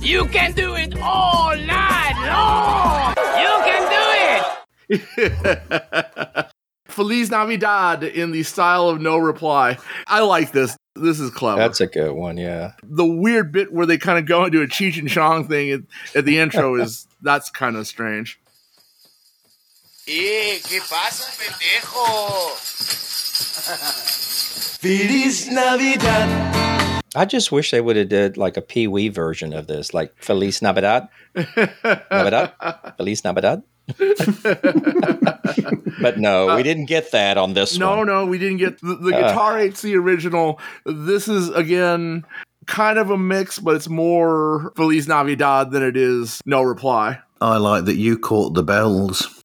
[0.00, 3.14] You can do it all night long!
[3.40, 3.82] You can
[4.98, 6.28] do it!
[6.92, 9.78] Feliz Navidad in the style of no reply.
[10.06, 10.76] I like this.
[10.94, 11.58] This is clever.
[11.58, 12.72] That's a good one, yeah.
[12.82, 15.80] the weird bit where they kind of go into a Cheech and Chong thing at,
[16.14, 18.38] at the intro is that's kind of strange.
[20.06, 22.58] Eh, ¿qué pasa, pendejo?
[24.82, 26.92] Feliz Navidad.
[27.14, 30.12] I just wish they would have did like a Pee Wee version of this, like
[30.16, 32.52] Feliz Navidad, Navidad,
[32.96, 33.62] Feliz Navidad.
[36.00, 38.06] but no, we didn't get that on this no, one.
[38.06, 39.28] no, we didn't get the, the Uh.
[39.28, 40.60] guitar hates the original.
[40.86, 42.24] This is again
[42.66, 47.18] kind of a mix, but it's more Feliz Navidad than it is no reply.
[47.40, 49.42] I like that you caught the bells.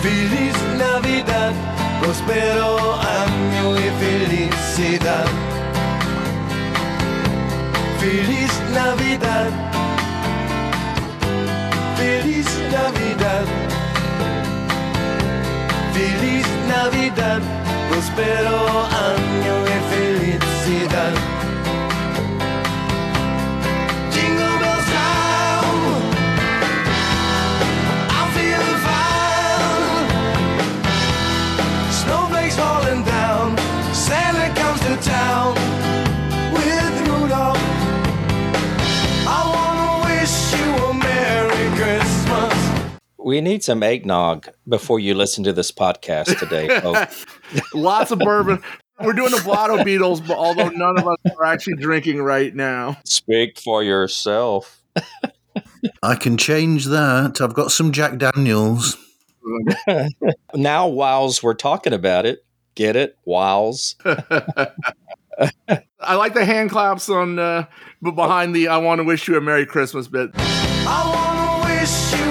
[0.00, 1.54] Feliz Navidad,
[2.02, 5.28] prospero año y felicidad.
[8.00, 9.67] Feliz Navidad.
[16.90, 17.42] Navidad,
[17.90, 21.27] prospero año y felicidad.
[43.28, 46.66] We need some eggnog before you listen to this podcast today.
[47.74, 48.62] Lots of bourbon.
[49.04, 52.96] We're doing the Blotto Beatles, but although none of us are actually drinking right now.
[53.04, 54.80] Speak for yourself.
[56.02, 57.42] I can change that.
[57.42, 58.96] I've got some Jack Daniels.
[60.54, 63.18] now, whiles we're talking about it, get it?
[63.24, 63.96] Whiles.
[66.00, 67.66] I like the hand claps on, uh,
[68.00, 70.30] but behind the "I want to wish you a Merry Christmas" bit.
[70.34, 72.27] I wanna wish you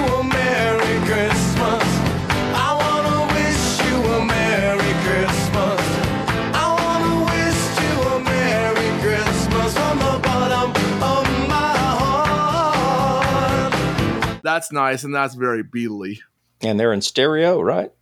[14.58, 16.18] That's nice, and that's very Beatly.
[16.62, 17.92] And they're in stereo, right?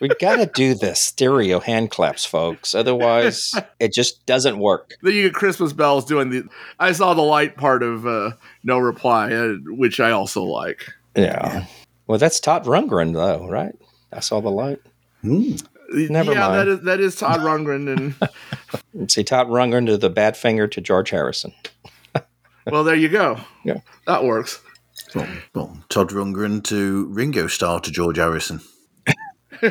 [0.00, 2.74] we got to do the stereo hand claps, folks.
[2.74, 4.94] Otherwise, it just doesn't work.
[5.02, 6.44] Then you get Christmas bells doing the.
[6.78, 8.30] I saw the light part of uh,
[8.64, 10.86] No Reply, uh, which I also like.
[11.14, 11.66] Yeah.
[12.06, 13.74] Well, that's Todd Rundgren, though, right?
[14.14, 14.80] I saw the light.
[15.22, 16.54] Never yeah, mind.
[16.54, 18.14] that is that is Todd Rundgren,
[18.94, 21.52] and see, Todd Rundgren to the Badfinger to George Harrison.
[22.64, 23.38] well, there you go.
[23.62, 24.62] Yeah, that works.
[25.14, 28.60] Well, well, Todd Rundgren to Ringo Starr to George Harrison.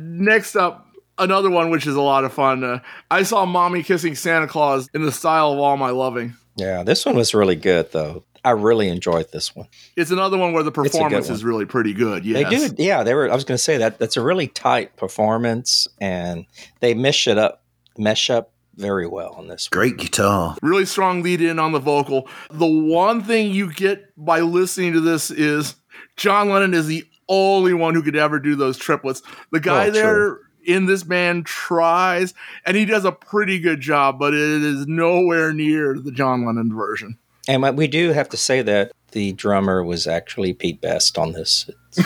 [0.00, 0.86] Next up,
[1.18, 2.64] another one which is a lot of fun.
[2.64, 6.34] Uh, I saw Mommy kissing Santa Claus in the style of All My Loving.
[6.56, 8.24] Yeah, this one was really good, though.
[8.44, 9.68] I really enjoyed this one.
[9.96, 12.24] It's another one where the performance is really pretty good.
[12.24, 12.50] Yes.
[12.50, 13.02] They did, yeah.
[13.02, 13.30] They were.
[13.30, 16.46] I was going to say that that's a really tight performance, and
[16.80, 17.62] they mesh it up,
[17.96, 19.68] mesh up very well on this.
[19.68, 20.56] Great guitar.
[20.62, 22.28] Really strong lead in on the vocal.
[22.50, 25.74] The one thing you get by listening to this is
[26.16, 29.20] John Lennon is the only one who could ever do those triplets.
[29.50, 30.38] The guy Oh, there true.
[30.64, 32.32] in this band tries,
[32.64, 36.74] and he does a pretty good job, but it is nowhere near the John Lennon
[36.74, 37.18] version.
[37.46, 41.68] And we do have to say that the drummer was actually Pete Best on this.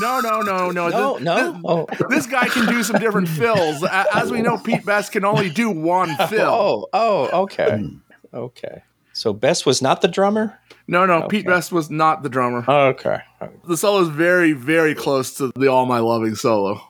[0.00, 0.88] No, no, no, no.
[0.88, 1.52] No, this, no.
[1.52, 1.86] This, Oh.
[2.08, 3.82] this guy can do some different fills.
[3.84, 6.48] As we know, Pete Best can only do one oh, fill.
[6.48, 7.96] Oh, oh, okay, hmm.
[8.34, 8.82] okay.
[9.12, 10.58] So Best was not the drummer.
[10.88, 12.64] No, no, Pete Best was not the drummer.
[12.68, 13.18] Okay.
[13.66, 16.80] The solo is very, very close to the All My Loving solo.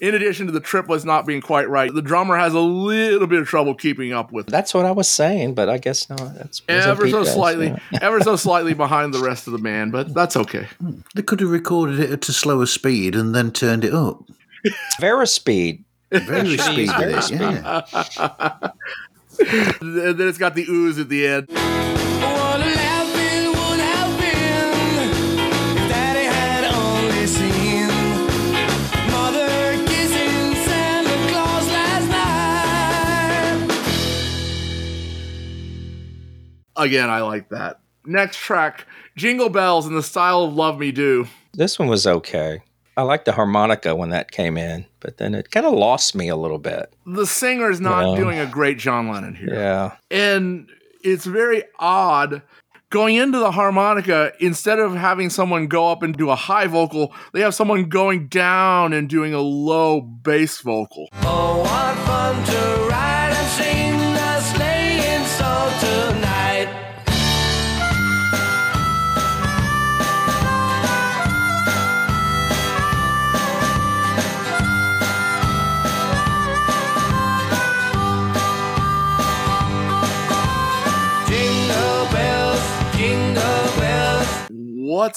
[0.00, 3.38] In addition to the triplets not being quite right, the drummer has a little bit
[3.38, 4.46] of trouble keeping up with.
[4.46, 6.34] That's what I was saying, but I guess not.
[6.36, 7.98] That's Ever so Best, slightly, yeah.
[8.00, 10.66] ever so slightly behind the rest of the band, but that's okay.
[10.80, 11.00] Hmm.
[11.14, 14.24] They could have recorded it at a slower speed and then turned it up.
[15.00, 15.84] Vera speed.
[16.10, 16.60] Very speed.
[16.60, 17.82] speedy, very yeah.
[19.38, 21.89] And then it's got the ooze at the end.
[36.76, 37.80] Again, I like that.
[38.06, 41.26] Next track, Jingle Bells in the style of Love Me Do.
[41.52, 42.62] This one was okay.
[42.96, 46.28] I liked the harmonica when that came in, but then it kind of lost me
[46.28, 46.92] a little bit.
[47.06, 48.16] The singer's not Yeah.
[48.16, 49.54] doing a great John Lennon here.
[49.54, 49.92] Yeah.
[50.10, 50.68] And
[51.02, 52.42] it's very odd.
[52.90, 57.12] Going into the harmonica, instead of having someone go up and do a high vocal,
[57.32, 61.08] they have someone going down and doing a low bass vocal.
[61.22, 61.62] Oh,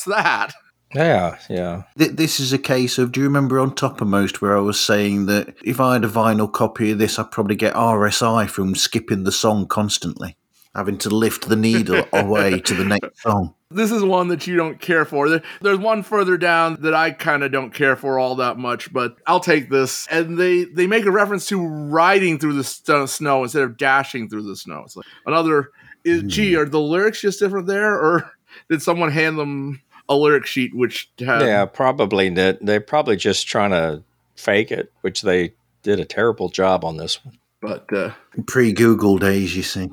[0.06, 0.54] What's that?
[0.94, 1.84] Yeah, yeah.
[1.96, 5.56] This is a case of, do you remember on Toppermost where I was saying that
[5.64, 9.32] if I had a vinyl copy of this, I'd probably get RSI from skipping the
[9.32, 10.38] song constantly,
[10.76, 13.56] having to lift the needle away to the next song.
[13.72, 15.42] This is one that you don't care for.
[15.62, 19.16] There's one further down that I kind of don't care for all that much, but
[19.26, 20.06] I'll take this.
[20.12, 24.30] And they they make a reference to riding through the st- snow instead of dashing
[24.30, 24.84] through the snow.
[24.86, 25.72] It's like another.
[26.04, 26.60] Is, Gee, hmm.
[26.60, 28.30] are the lyrics just different there, or
[28.70, 31.42] did someone hand them a lyric sheet which had?
[31.42, 34.04] yeah, probably that they're probably just trying to
[34.36, 37.38] fake it, which they did a terrible job on this one.
[37.62, 38.12] But uh,
[38.46, 39.92] Pre Google days, you see.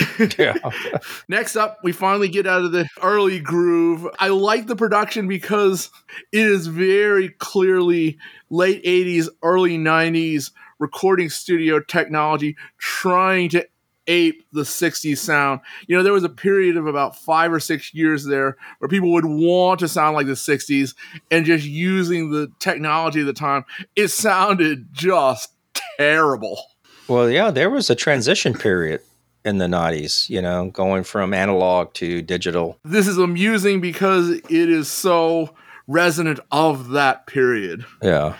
[0.38, 0.54] yeah.
[1.28, 4.08] Next up, we finally get out of the early groove.
[4.18, 5.90] I like the production because
[6.32, 8.18] it is very clearly
[8.50, 13.66] late 80s, early 90s recording studio technology trying to
[14.06, 15.60] ape the 60s sound.
[15.86, 19.12] You know, there was a period of about five or six years there where people
[19.12, 20.94] would want to sound like the 60s
[21.30, 23.64] and just using the technology of the time,
[23.96, 25.52] it sounded just
[25.98, 26.62] terrible.
[27.08, 29.00] Well, yeah, there was a transition period
[29.44, 32.78] in the 90s, you know, going from analog to digital.
[32.84, 35.54] This is amusing because it is so
[35.86, 37.84] resonant of that period.
[38.02, 38.36] Yeah.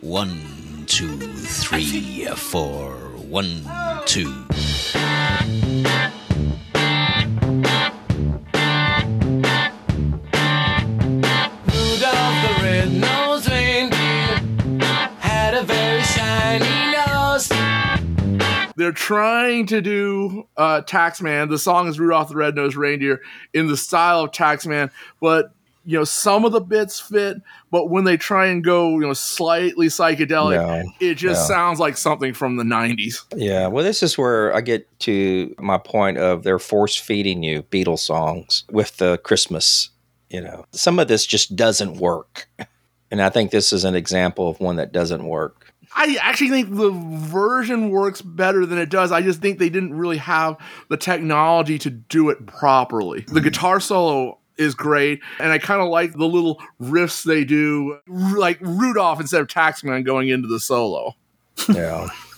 [0.00, 2.94] One, two, three, four.
[3.28, 3.62] One,
[4.06, 4.44] two.
[18.80, 21.50] They're trying to do uh, Taxman.
[21.50, 23.20] The song is Rudolph the Red-Nosed Reindeer
[23.52, 24.90] in the style of Taxman,
[25.20, 25.52] but
[25.84, 27.38] you know some of the bits fit.
[27.70, 31.54] But when they try and go, you know, slightly psychedelic, No, it just no.
[31.54, 33.24] sounds like something from the '90s.
[33.34, 37.62] Yeah, well, this is where I get to my point of they're force feeding you
[37.64, 39.90] Beatles songs with the Christmas.
[40.28, 42.48] You know, some of this just doesn't work.
[43.10, 45.74] And I think this is an example of one that doesn't work.
[45.94, 49.10] I actually think the version works better than it does.
[49.10, 50.56] I just think they didn't really have
[50.88, 53.22] the technology to do it properly.
[53.22, 53.44] The mm-hmm.
[53.44, 58.58] guitar solo is great, and I kind of like the little riffs they do, like
[58.60, 61.16] Rudolph instead of Taxman going into the solo.
[61.68, 62.08] Yeah.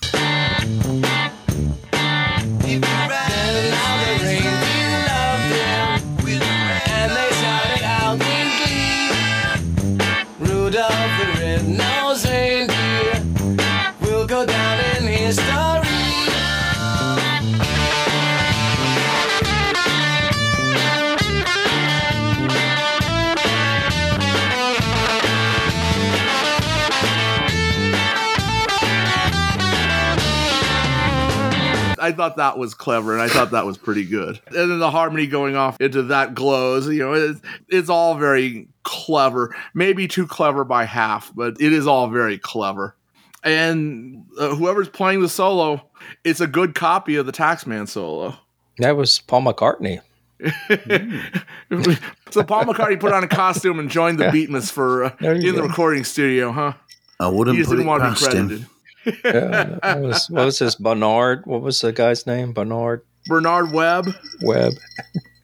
[32.02, 34.40] I thought that was clever, and I thought that was pretty good.
[34.48, 38.68] And then the harmony going off into that glows, you know, it's, it's all very
[38.82, 39.54] clever.
[39.72, 42.96] Maybe too clever by half, but it is all very clever.
[43.44, 45.88] And uh, whoever's playing the solo,
[46.24, 48.36] it's a good copy of the Taxman solo.
[48.78, 50.00] That was Paul McCartney.
[52.30, 55.52] so Paul McCartney put on a costume and joined the Beatmas for uh, in you
[55.52, 56.72] the recording studio, huh?
[57.20, 58.66] I wouldn't he just put didn't it want to be past him.
[59.04, 59.20] Credited.
[59.24, 60.74] Yeah, that was, what was this?
[60.76, 61.46] Bernard?
[61.46, 62.52] What was the guy's name?
[62.52, 64.14] Bernard Bernard Webb.
[64.42, 64.72] Webb.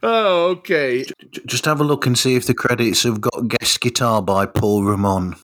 [0.02, 1.04] Oh, okay.
[1.04, 4.46] J- Just have a look and see if the credits have got guest guitar by
[4.46, 5.36] Paul Ramon.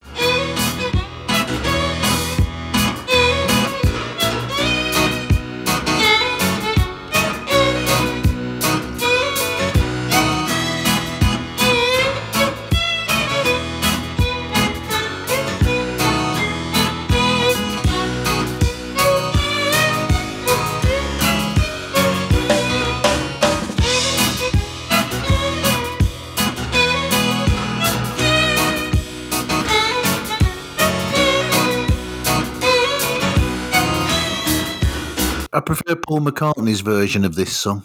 [35.54, 37.84] I prefer Paul McCartney's version of this song.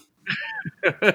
[0.84, 1.14] this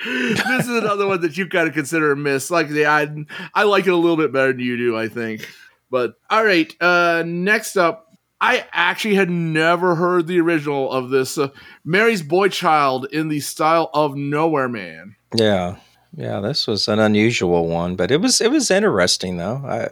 [0.00, 2.50] is another one that you've got to consider a miss.
[2.50, 3.08] Like the I,
[3.54, 5.48] I like it a little bit better than you do, I think.
[5.90, 8.08] But all right, uh, next up,
[8.40, 11.38] I actually had never heard the original of this.
[11.38, 11.48] Uh,
[11.84, 15.14] Mary's Boy Child in the style of Nowhere Man.
[15.36, 15.76] Yeah,
[16.16, 19.62] yeah, this was an unusual one, but it was it was interesting though.
[19.64, 19.88] I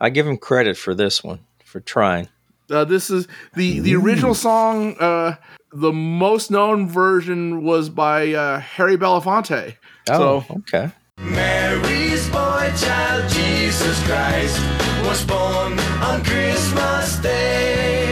[0.00, 2.28] I give him credit for this one for trying.
[2.70, 4.96] Uh, this is the the original song.
[4.98, 5.36] Uh,
[5.72, 9.76] the most known version was by uh, Harry Belafonte.
[10.10, 10.92] Oh, so okay.
[11.18, 14.60] Mary's boy child, Jesus Christ,
[15.06, 18.03] was born on Christmas Day.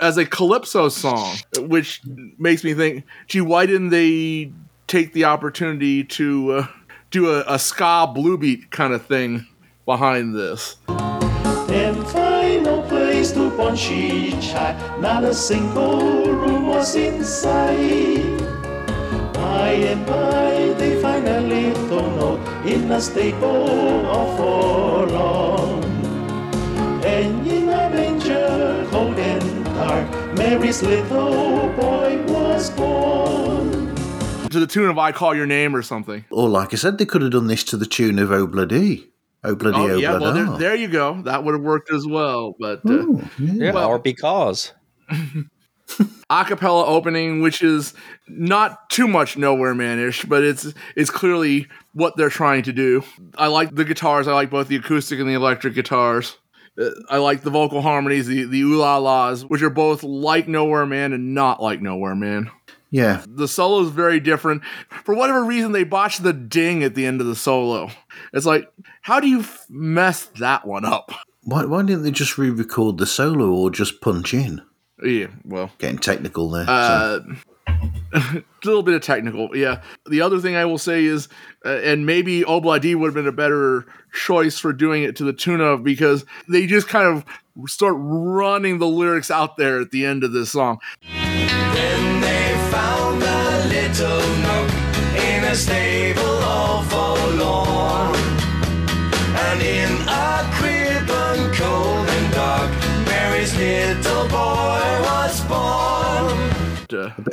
[0.00, 2.00] As, a calypso song, which
[2.38, 4.52] makes me think, gee, why didn't they
[4.86, 6.66] take the opportunity to uh,
[7.10, 9.46] do a, a ska blue beat kind of thing
[9.86, 10.76] behind this?
[12.12, 18.38] Find no place to punch each high, not a single room was inside.
[19.32, 19.96] By
[21.88, 24.32] thrown out in a stable of.
[27.04, 27.61] And
[28.28, 33.94] manger, cold and dark, Mary's little boy was born.
[34.50, 36.24] To the tune of I Call Your Name or something.
[36.30, 39.08] Or, like I said, they could have done this to the tune of Oh Bloody.
[39.44, 40.62] Oh Bloody, Oh, Oh, yeah, well, there, Bloody.
[40.64, 41.22] there you go.
[41.22, 42.54] That would have worked as well.
[42.60, 43.06] But uh,
[43.38, 44.72] Yeah, Well- or because.
[46.30, 47.92] acapella opening, which is
[48.28, 53.02] not too much nowhere manish, but it's it's clearly what they're trying to do.
[53.36, 54.26] I like the guitars.
[54.28, 56.38] I like both the acoustic and the electric guitars.
[56.80, 60.48] Uh, I like the vocal harmonies, the the ooh la las, which are both like
[60.48, 62.50] Nowhere Man and not like Nowhere Man.
[62.90, 63.24] Yeah.
[63.26, 64.62] The solo is very different.
[65.04, 67.90] For whatever reason, they botched the ding at the end of the solo.
[68.34, 68.70] It's like,
[69.00, 71.10] how do you f- mess that one up?
[71.44, 74.60] Why, why didn't they just re record the solo or just punch in?
[75.02, 76.66] Yeah, well, Getting technical there.
[76.66, 77.24] so.
[78.14, 79.82] A little bit of technical, yeah.
[80.06, 81.28] The other thing I will say is,
[81.64, 85.32] uh, and maybe Obladi would have been a better choice for doing it to the
[85.32, 87.24] tune of because they just kind of
[87.68, 90.78] start running the lyrics out there at the end of this song.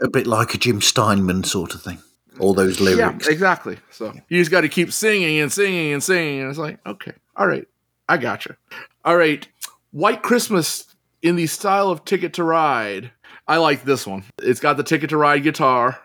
[0.01, 1.99] A, bit, like a Jim Steinman sort of thing.
[2.39, 3.25] All those lyrics.
[3.27, 3.77] Yeah, exactly.
[3.91, 6.41] So you just got to keep singing and singing and singing.
[6.41, 7.67] And it's like, okay, all right,
[8.07, 8.55] I gotcha.
[9.03, 9.45] All right,
[9.91, 10.85] White Christmas
[11.21, 13.11] in the style of Ticket to Ride.
[13.47, 14.23] I like this one.
[14.41, 15.99] It's got the Ticket to Ride guitar.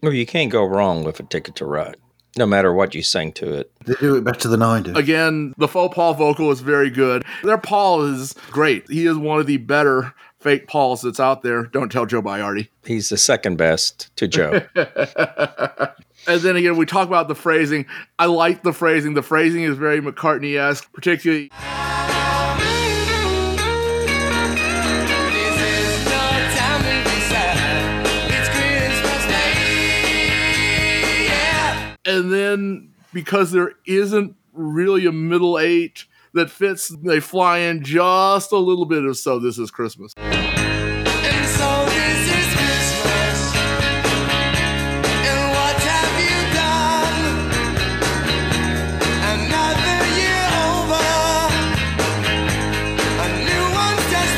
[0.00, 1.96] Well, you can't go wrong with a ticket to ride,
[2.36, 3.72] no matter what you sing to it.
[3.84, 4.94] They do it better than I do.
[4.94, 7.24] Again, the faux Paul vocal is very good.
[7.42, 8.88] Their Paul is great.
[8.88, 11.64] He is one of the better fake Pauls that's out there.
[11.64, 12.68] Don't tell Joe Biardi.
[12.84, 14.62] He's the second best to Joe.
[16.26, 17.86] And then again, we talk about the phrasing.
[18.18, 19.14] I like the phrasing.
[19.14, 21.50] The phrasing is very McCartney esque, particularly.
[32.08, 38.50] And then because there isn't really a middle eight that fits, they fly in just
[38.50, 40.14] a little bit of So This Is Christmas.
[40.16, 43.54] And so this is Christmas.
[45.20, 47.52] And what have you done?
[49.36, 51.06] Another year over.
[53.20, 54.34] A new one's just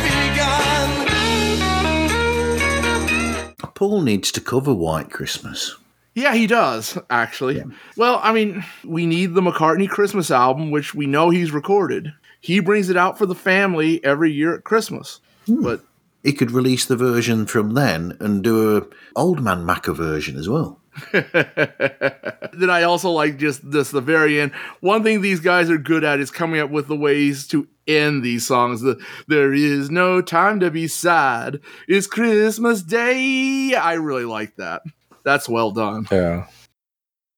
[3.63, 3.73] begun.
[3.75, 5.77] Paul needs to cover White Christmas.
[6.15, 7.63] Yeah, he does, actually.
[7.97, 12.13] Well, I mean, we need the McCartney Christmas album, which we know he's recorded.
[12.41, 15.21] He brings it out for the family every year at Christmas.
[15.47, 15.63] Hmm.
[15.63, 15.85] But
[16.23, 18.87] he could release the version from then and do a
[19.17, 20.81] old man Macca version as well.
[21.13, 24.53] then I also like just this the very end.
[24.81, 28.23] One thing these guys are good at is coming up with the ways to end
[28.23, 28.81] these songs.
[28.81, 31.61] The there is no time to be sad.
[31.87, 33.75] It's Christmas Day.
[33.75, 34.83] I really like that.
[35.25, 36.07] That's well done.
[36.11, 36.47] Yeah.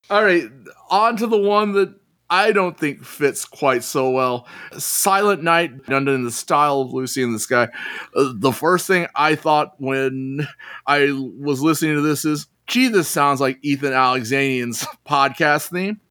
[0.09, 0.49] All right,
[0.89, 1.95] on to the one that
[2.29, 4.47] I don't think fits quite so well.
[4.77, 7.69] Silent Night, done in the style of Lucy in the Sky.
[8.15, 10.47] Uh, the first thing I thought when
[10.87, 16.01] I was listening to this is, gee, this sounds like Ethan Alexanian's podcast theme.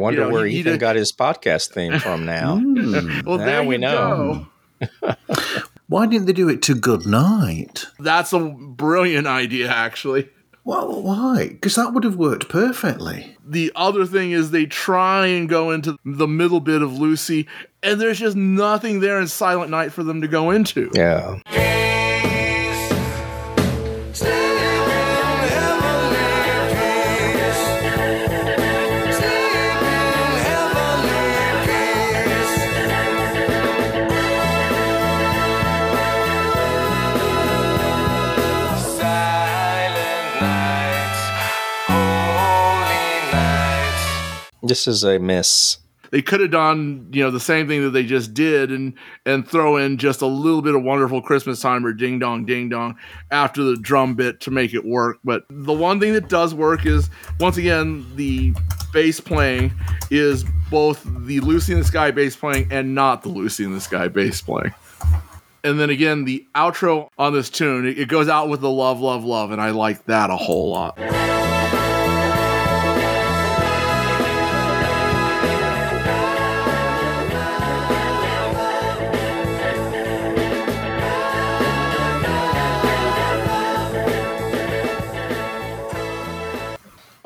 [0.00, 2.56] Wonder You know, where he- he Ethan did- got his podcast theme from now.
[2.60, 3.20] Hmm.
[3.26, 4.46] Well, now there we you know.
[5.88, 7.86] Why didn't they do it to Good Night?
[7.98, 10.28] That's a brilliant idea, actually.
[10.64, 11.48] Well, why?
[11.48, 13.36] Because that would have worked perfectly.
[13.44, 17.48] The other thing is they try and go into the middle bit of Lucy,
[17.82, 20.90] and there's just nothing there in Silent Night for them to go into.
[20.94, 21.40] Yeah.
[44.70, 45.78] This is a miss.
[46.12, 48.94] They could have done, you know, the same thing that they just did and
[49.26, 52.68] and throw in just a little bit of wonderful Christmas time or ding dong ding
[52.68, 52.94] dong
[53.32, 55.18] after the drum bit to make it work.
[55.24, 57.10] But the one thing that does work is
[57.40, 58.54] once again the
[58.92, 59.72] bass playing
[60.08, 63.80] is both the Lucy in the Sky bass playing and not the Lucy in the
[63.80, 64.72] Sky bass playing.
[65.64, 69.24] And then again, the outro on this tune, it, goes out with the love, love,
[69.24, 71.39] love, and I like that a whole lot.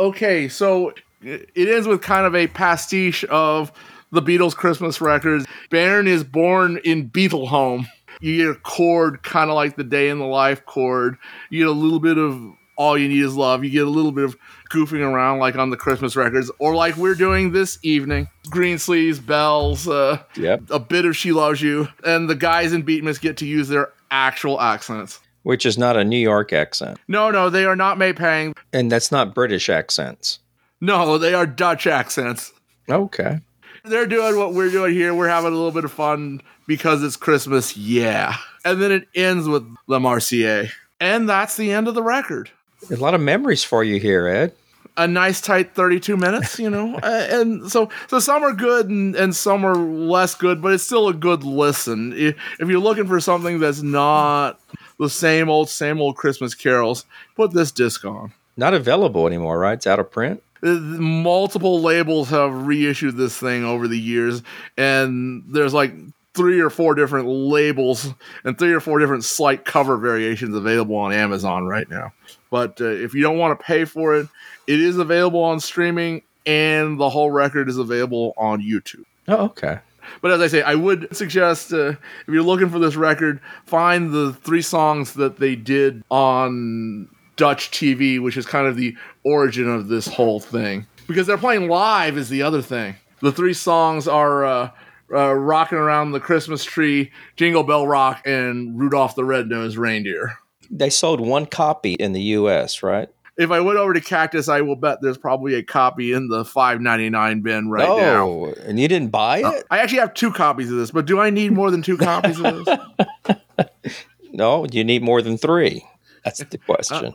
[0.04, 0.92] Okay, so
[1.22, 3.72] it ends with kind of a pastiche of
[4.12, 5.46] the Beatles Christmas records.
[5.70, 7.86] Baron is born in Beatle home.
[8.20, 11.16] You get a chord kind of like the Day in the Life chord.
[11.48, 12.38] You get a little bit of
[12.76, 13.64] All You Need Is Love.
[13.64, 14.36] You get a little bit of
[14.70, 18.28] goofing around like on the Christmas records, or like we're doing this evening.
[18.50, 20.64] Green sleeves, bells, uh, Yep.
[20.70, 23.90] a bit of She Loves You, and the guys in Beatmas get to use their
[24.10, 25.18] actual accents.
[25.44, 26.98] Which is not a New York accent.
[27.06, 28.56] No, no, they are not Maypang.
[28.72, 30.40] And that's not British accents.
[30.80, 32.52] No, they are Dutch accents.
[32.90, 33.40] Okay.
[33.84, 35.14] They're doing what we're doing here.
[35.14, 37.76] We're having a little bit of fun because it's Christmas.
[37.76, 38.36] Yeah.
[38.64, 40.72] And then it ends with La Marseillaise.
[41.00, 42.50] And that's the end of the record.
[42.90, 44.52] A lot of memories for you here, Ed.
[44.96, 46.98] A nice tight 32 minutes, you know.
[47.02, 50.84] Uh, and so so some are good and, and some are less good, but it's
[50.84, 52.12] still a good listen.
[52.12, 54.60] If, if you're looking for something that's not
[54.98, 57.04] the same old same old Christmas carols,
[57.36, 58.32] put this disc on.
[58.56, 59.74] Not available anymore, right?
[59.74, 60.42] It's out of print.
[60.62, 64.42] Uh, multiple labels have reissued this thing over the years
[64.78, 65.92] and there's like
[66.32, 68.14] three or four different labels
[68.44, 72.12] and three or four different slight cover variations available on amazon right now
[72.50, 74.26] but uh, if you don't want to pay for it
[74.66, 79.78] it is available on streaming and the whole record is available on youtube Oh, okay.
[80.20, 84.12] But as I say, I would suggest uh, if you're looking for this record, find
[84.12, 89.68] the three songs that they did on Dutch TV, which is kind of the origin
[89.68, 90.86] of this whole thing.
[91.06, 92.96] Because they're playing live is the other thing.
[93.20, 94.70] The three songs are uh,
[95.12, 100.38] uh, "Rocking Around the Christmas Tree," "Jingle Bell Rock," and "Rudolph the Red-Nosed Reindeer."
[100.70, 103.08] They sold one copy in the U.S., right?
[103.36, 106.44] If I went over to Cactus, I will bet there's probably a copy in the
[106.44, 108.28] 5.99 bin right now.
[108.28, 108.62] oh, now.
[108.62, 109.64] and you didn't buy uh, it?
[109.70, 112.40] I actually have two copies of this, but do I need more than two copies
[112.40, 112.78] of this?
[114.34, 115.86] No, you need more than three.
[116.24, 117.14] That's the uh, question.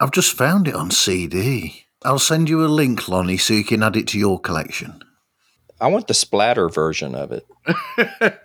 [0.00, 1.86] I've just found it on CD.
[2.04, 5.04] I'll send you a link, Lonnie, so you can add it to your collection.
[5.80, 7.46] I want the splatter version of it.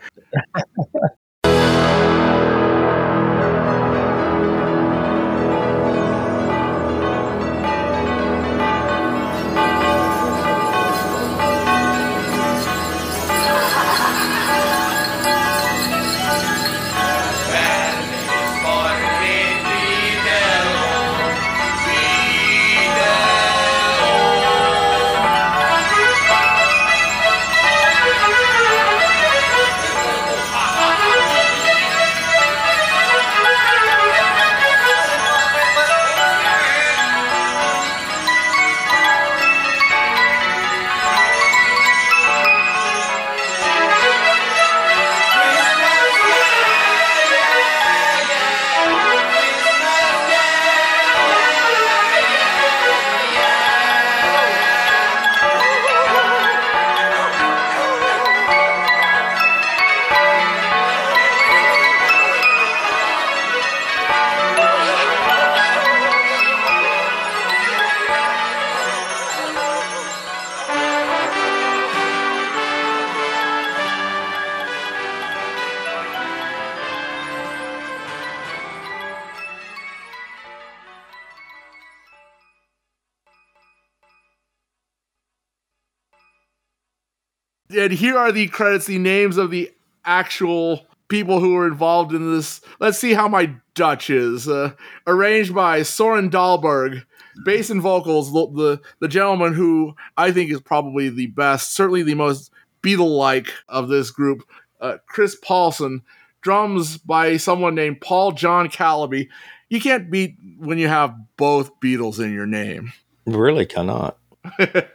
[87.81, 89.71] And here are the credits, the names of the
[90.05, 92.61] actual people who were involved in this.
[92.79, 94.47] Let's see how my Dutch is.
[94.47, 94.73] Uh,
[95.07, 97.03] arranged by Soren Dahlberg.
[97.43, 102.03] Bass and vocals, the, the the gentleman who I think is probably the best, certainly
[102.03, 102.51] the most
[102.83, 104.43] Beatle-like of this group,
[104.79, 106.03] uh, Chris Paulson.
[106.41, 109.29] Drums by someone named Paul John Calaby.
[109.69, 112.93] You can't beat when you have both Beatles in your name.
[113.25, 114.17] Really cannot.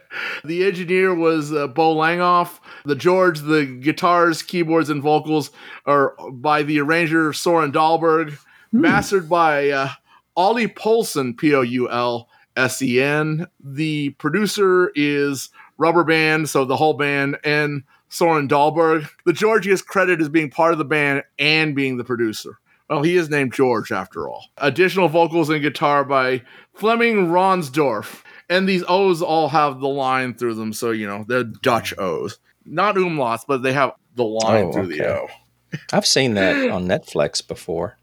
[0.43, 2.59] The engineer was uh, Bo Langoff.
[2.85, 5.51] The George, the guitars, keyboards, and vocals
[5.85, 8.37] are by the arranger Soren Dahlberg.
[8.71, 9.89] Mastered by uh,
[10.35, 13.47] Ollie Poulsen, P O U L S E N.
[13.63, 19.09] The producer is Rubber Band, so the whole band, and Soren Dahlberg.
[19.25, 22.59] The George is credited as being part of the band and being the producer.
[22.89, 24.45] Well, he is named George after all.
[24.57, 26.43] Additional vocals and guitar by
[26.73, 28.21] Fleming Ronsdorf.
[28.49, 32.03] And these O's all have the line through them, so you know, they're Dutch mm-hmm.
[32.03, 32.39] O's.
[32.65, 35.05] Not umlauts, but they have the line Oh, through the.
[35.07, 35.27] O.
[35.91, 37.97] I've seen that on Netflix before.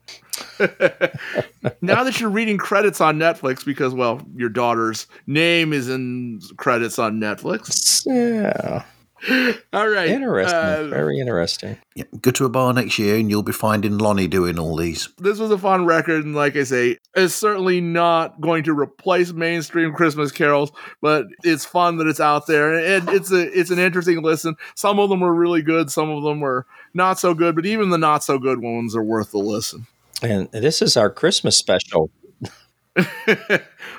[1.80, 6.98] now that you're reading credits on Netflix, because well, your daughter's name is in credits
[6.98, 8.04] on Netflix.
[8.06, 8.84] Yeah.
[9.72, 10.08] All right.
[10.10, 10.58] Interesting.
[10.58, 11.78] uh, Very interesting.
[11.94, 15.08] Yeah, go to a bar next year and you'll be finding Lonnie doing all these.
[15.18, 19.32] this was a fun record, and like I say, it's certainly not going to replace
[19.32, 23.78] mainstream Christmas carols, but it's fun that it's out there, and it's a it's an
[23.78, 24.56] interesting listen.
[24.74, 27.90] Some of them were really good, some of them were not so good, but even
[27.90, 29.86] the not so good ones are worth the listen.
[30.22, 32.10] And this is our Christmas special.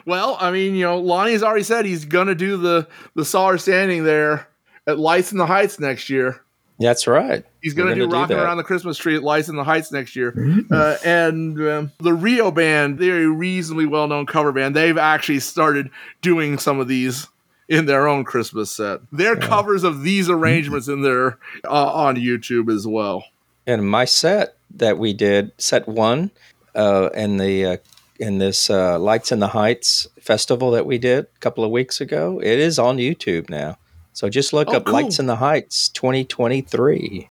[0.06, 3.58] Well, I mean, you know, Lonnie's already said he's going to do the the Solar
[3.58, 4.48] Standing there
[4.88, 6.42] at Lights in the Heights next year.
[6.80, 7.46] That's right.
[7.62, 8.44] He's going to do gonna Rocking that.
[8.44, 10.34] Around the Christmas Tree at Lights in the Heights next year.
[10.70, 14.76] Uh, and um, the Rio Band, they're a reasonably well known cover band.
[14.76, 15.90] They've actually started
[16.22, 17.28] doing some of these
[17.70, 19.00] in their own Christmas set.
[19.12, 23.24] Their covers of these arrangements in there uh, on YouTube as well.
[23.66, 26.32] And my set that we did, set one,
[26.76, 27.78] uh, in the uh,
[28.20, 32.00] in this uh, Lights in the Heights festival that we did a couple of weeks
[32.02, 33.78] ago, it is on YouTube now.
[34.16, 37.30] So just look Oh, up Lights in the Heights 2023.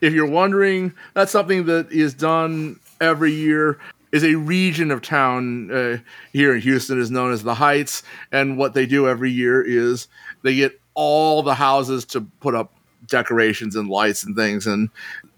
[0.00, 3.78] If you're wondering, that's something that is done every year.
[4.12, 5.98] Is a region of town uh,
[6.32, 10.08] here in Houston is known as the Heights, and what they do every year is
[10.42, 12.72] they get all the houses to put up
[13.06, 14.66] decorations and lights and things.
[14.66, 14.90] And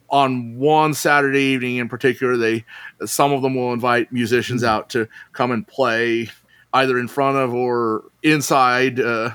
[0.08, 2.64] on one Saturday evening in particular, they
[3.06, 6.30] some of them will invite musicians out to come and play
[6.74, 9.32] either in front of or inside uh,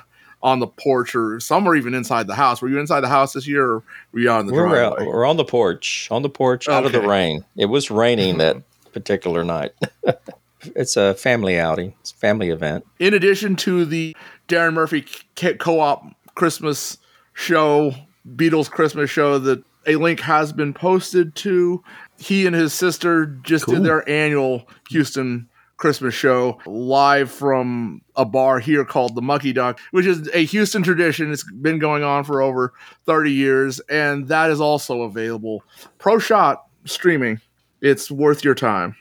[0.48, 2.62] on the porch, or some are even inside the house.
[2.62, 3.84] Were you inside the house this year, or
[4.14, 5.14] were you out in the We're, out, driveway?
[5.14, 7.44] we're on the porch, on the porch, out of the rain.
[7.58, 8.58] It was raining that
[8.94, 9.74] particular night.
[10.76, 12.86] it's a family outing, it's a family event.
[13.00, 14.16] in addition to the
[14.48, 16.98] Darren Murphy co-op Christmas
[17.34, 17.94] show,
[18.36, 21.84] Beatles Christmas show that a link has been posted to,
[22.18, 28.60] he and his sister just did their annual Houston Christmas show live from a bar
[28.60, 31.32] here called the Mucky Duck, which is a Houston tradition.
[31.32, 32.74] It's been going on for over
[33.06, 35.64] 30 years, and that is also available
[36.00, 37.40] pro shot streaming.
[37.82, 38.96] It's worth your time.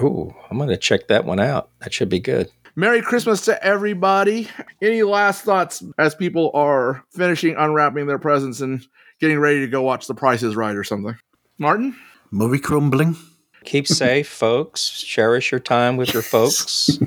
[0.00, 1.68] Ooh, I'm going to check that one out.
[1.80, 2.50] That should be good.
[2.74, 4.48] Merry Christmas to everybody.
[4.80, 8.86] Any last thoughts as people are finishing unwrapping their presents and
[9.20, 11.14] getting ready to go watch The Price is Right or something?
[11.58, 11.94] Martin?
[12.30, 13.16] Murray crumbling.
[13.64, 15.02] Keep safe, folks.
[15.02, 16.98] Cherish your time with your folks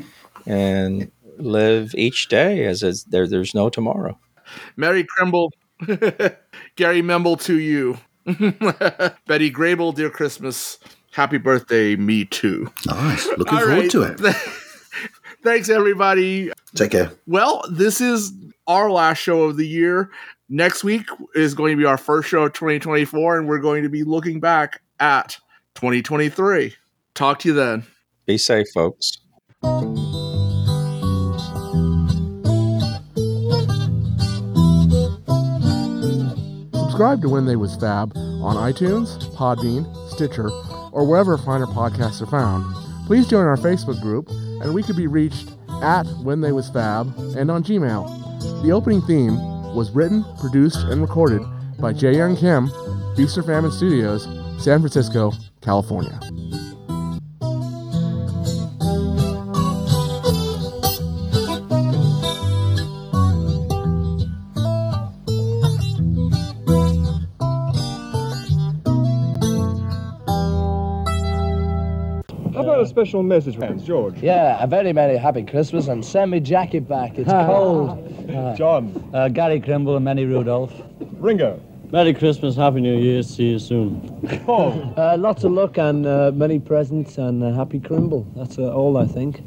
[0.46, 4.18] and live each day as is, there, there's no tomorrow.
[4.76, 5.52] Mary Crimble.
[6.76, 7.98] Gary Memble to you.
[8.26, 10.80] Betty Grable, dear Christmas.
[11.12, 12.72] Happy birthday, me too.
[12.86, 13.26] Nice.
[13.38, 13.92] Looking All forward right.
[13.92, 14.20] to it.
[15.44, 16.52] Thanks, everybody.
[16.74, 17.12] Take care.
[17.28, 18.34] Well, this is
[18.68, 20.10] our last show of the year.
[20.50, 23.90] Next week is going to be our first show of 2024, and we're going to
[23.90, 25.38] be looking back at
[25.76, 26.74] 2023.
[27.14, 27.86] Talk to you then.
[28.26, 29.20] Be safe, folks.
[36.74, 40.50] Subscribe to When They Was Fab on iTunes, Podbean, Stitcher,
[40.94, 42.64] or wherever finer podcasts are found.
[43.06, 45.50] Please join our Facebook group, and we could be reached
[45.82, 48.64] at When They Was Fab and on Gmail.
[48.64, 49.36] The opening theme
[49.76, 51.42] was written, produced, and recorded
[51.80, 52.72] by Jae Young Kim,
[53.16, 54.26] Feast or Famine Studios,
[54.60, 55.32] San Francisco,
[55.62, 56.20] California.
[72.54, 74.18] How about a special message, friends, George?
[74.22, 77.18] Yeah, a very merry happy Christmas and send me jacket back.
[77.18, 78.58] It's cold.
[78.58, 79.12] John.
[79.14, 80.74] Uh, Gary Crimble and Manny Rudolph.
[81.20, 81.62] Ringo.
[81.92, 84.02] Merry Christmas, Happy New Year, see you soon.
[84.46, 84.94] Paul.
[84.98, 88.26] Uh, lots of luck and uh, many presents and uh, happy Crimble.
[88.36, 89.42] That's uh, all I think.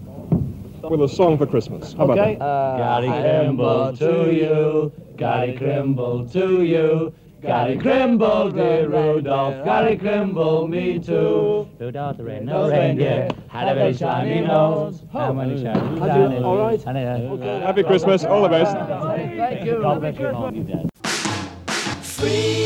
[0.82, 1.94] With a song for Christmas.
[1.94, 2.36] How Okay.
[2.36, 3.00] about that?
[3.02, 10.98] Gary Crimble to you, Gary Crimble to you, Gary Crimble, dear Rudolph, Gary Crimble, me
[10.98, 11.68] too.
[11.78, 15.02] Rudolph the red-nosed reindeer had a very shiny nose.
[15.12, 16.86] How many shiny I all right.
[16.86, 17.60] Okay.
[17.60, 18.24] Happy Christmas.
[18.24, 18.76] All the best.
[18.76, 19.80] Thank you.
[19.80, 20.87] God bless
[22.20, 22.58] you all.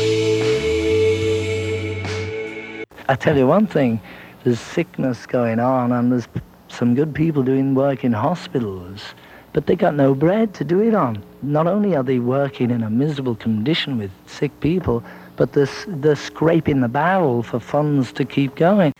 [3.09, 3.99] I tell you one thing,
[4.43, 6.27] there's sickness going on and there's
[6.69, 9.13] some good people doing work in hospitals,
[9.51, 11.23] but they got no bread to do it on.
[11.41, 15.03] Not only are they working in a miserable condition with sick people,
[15.35, 18.93] but they're, they're scraping the barrel for funds to keep going.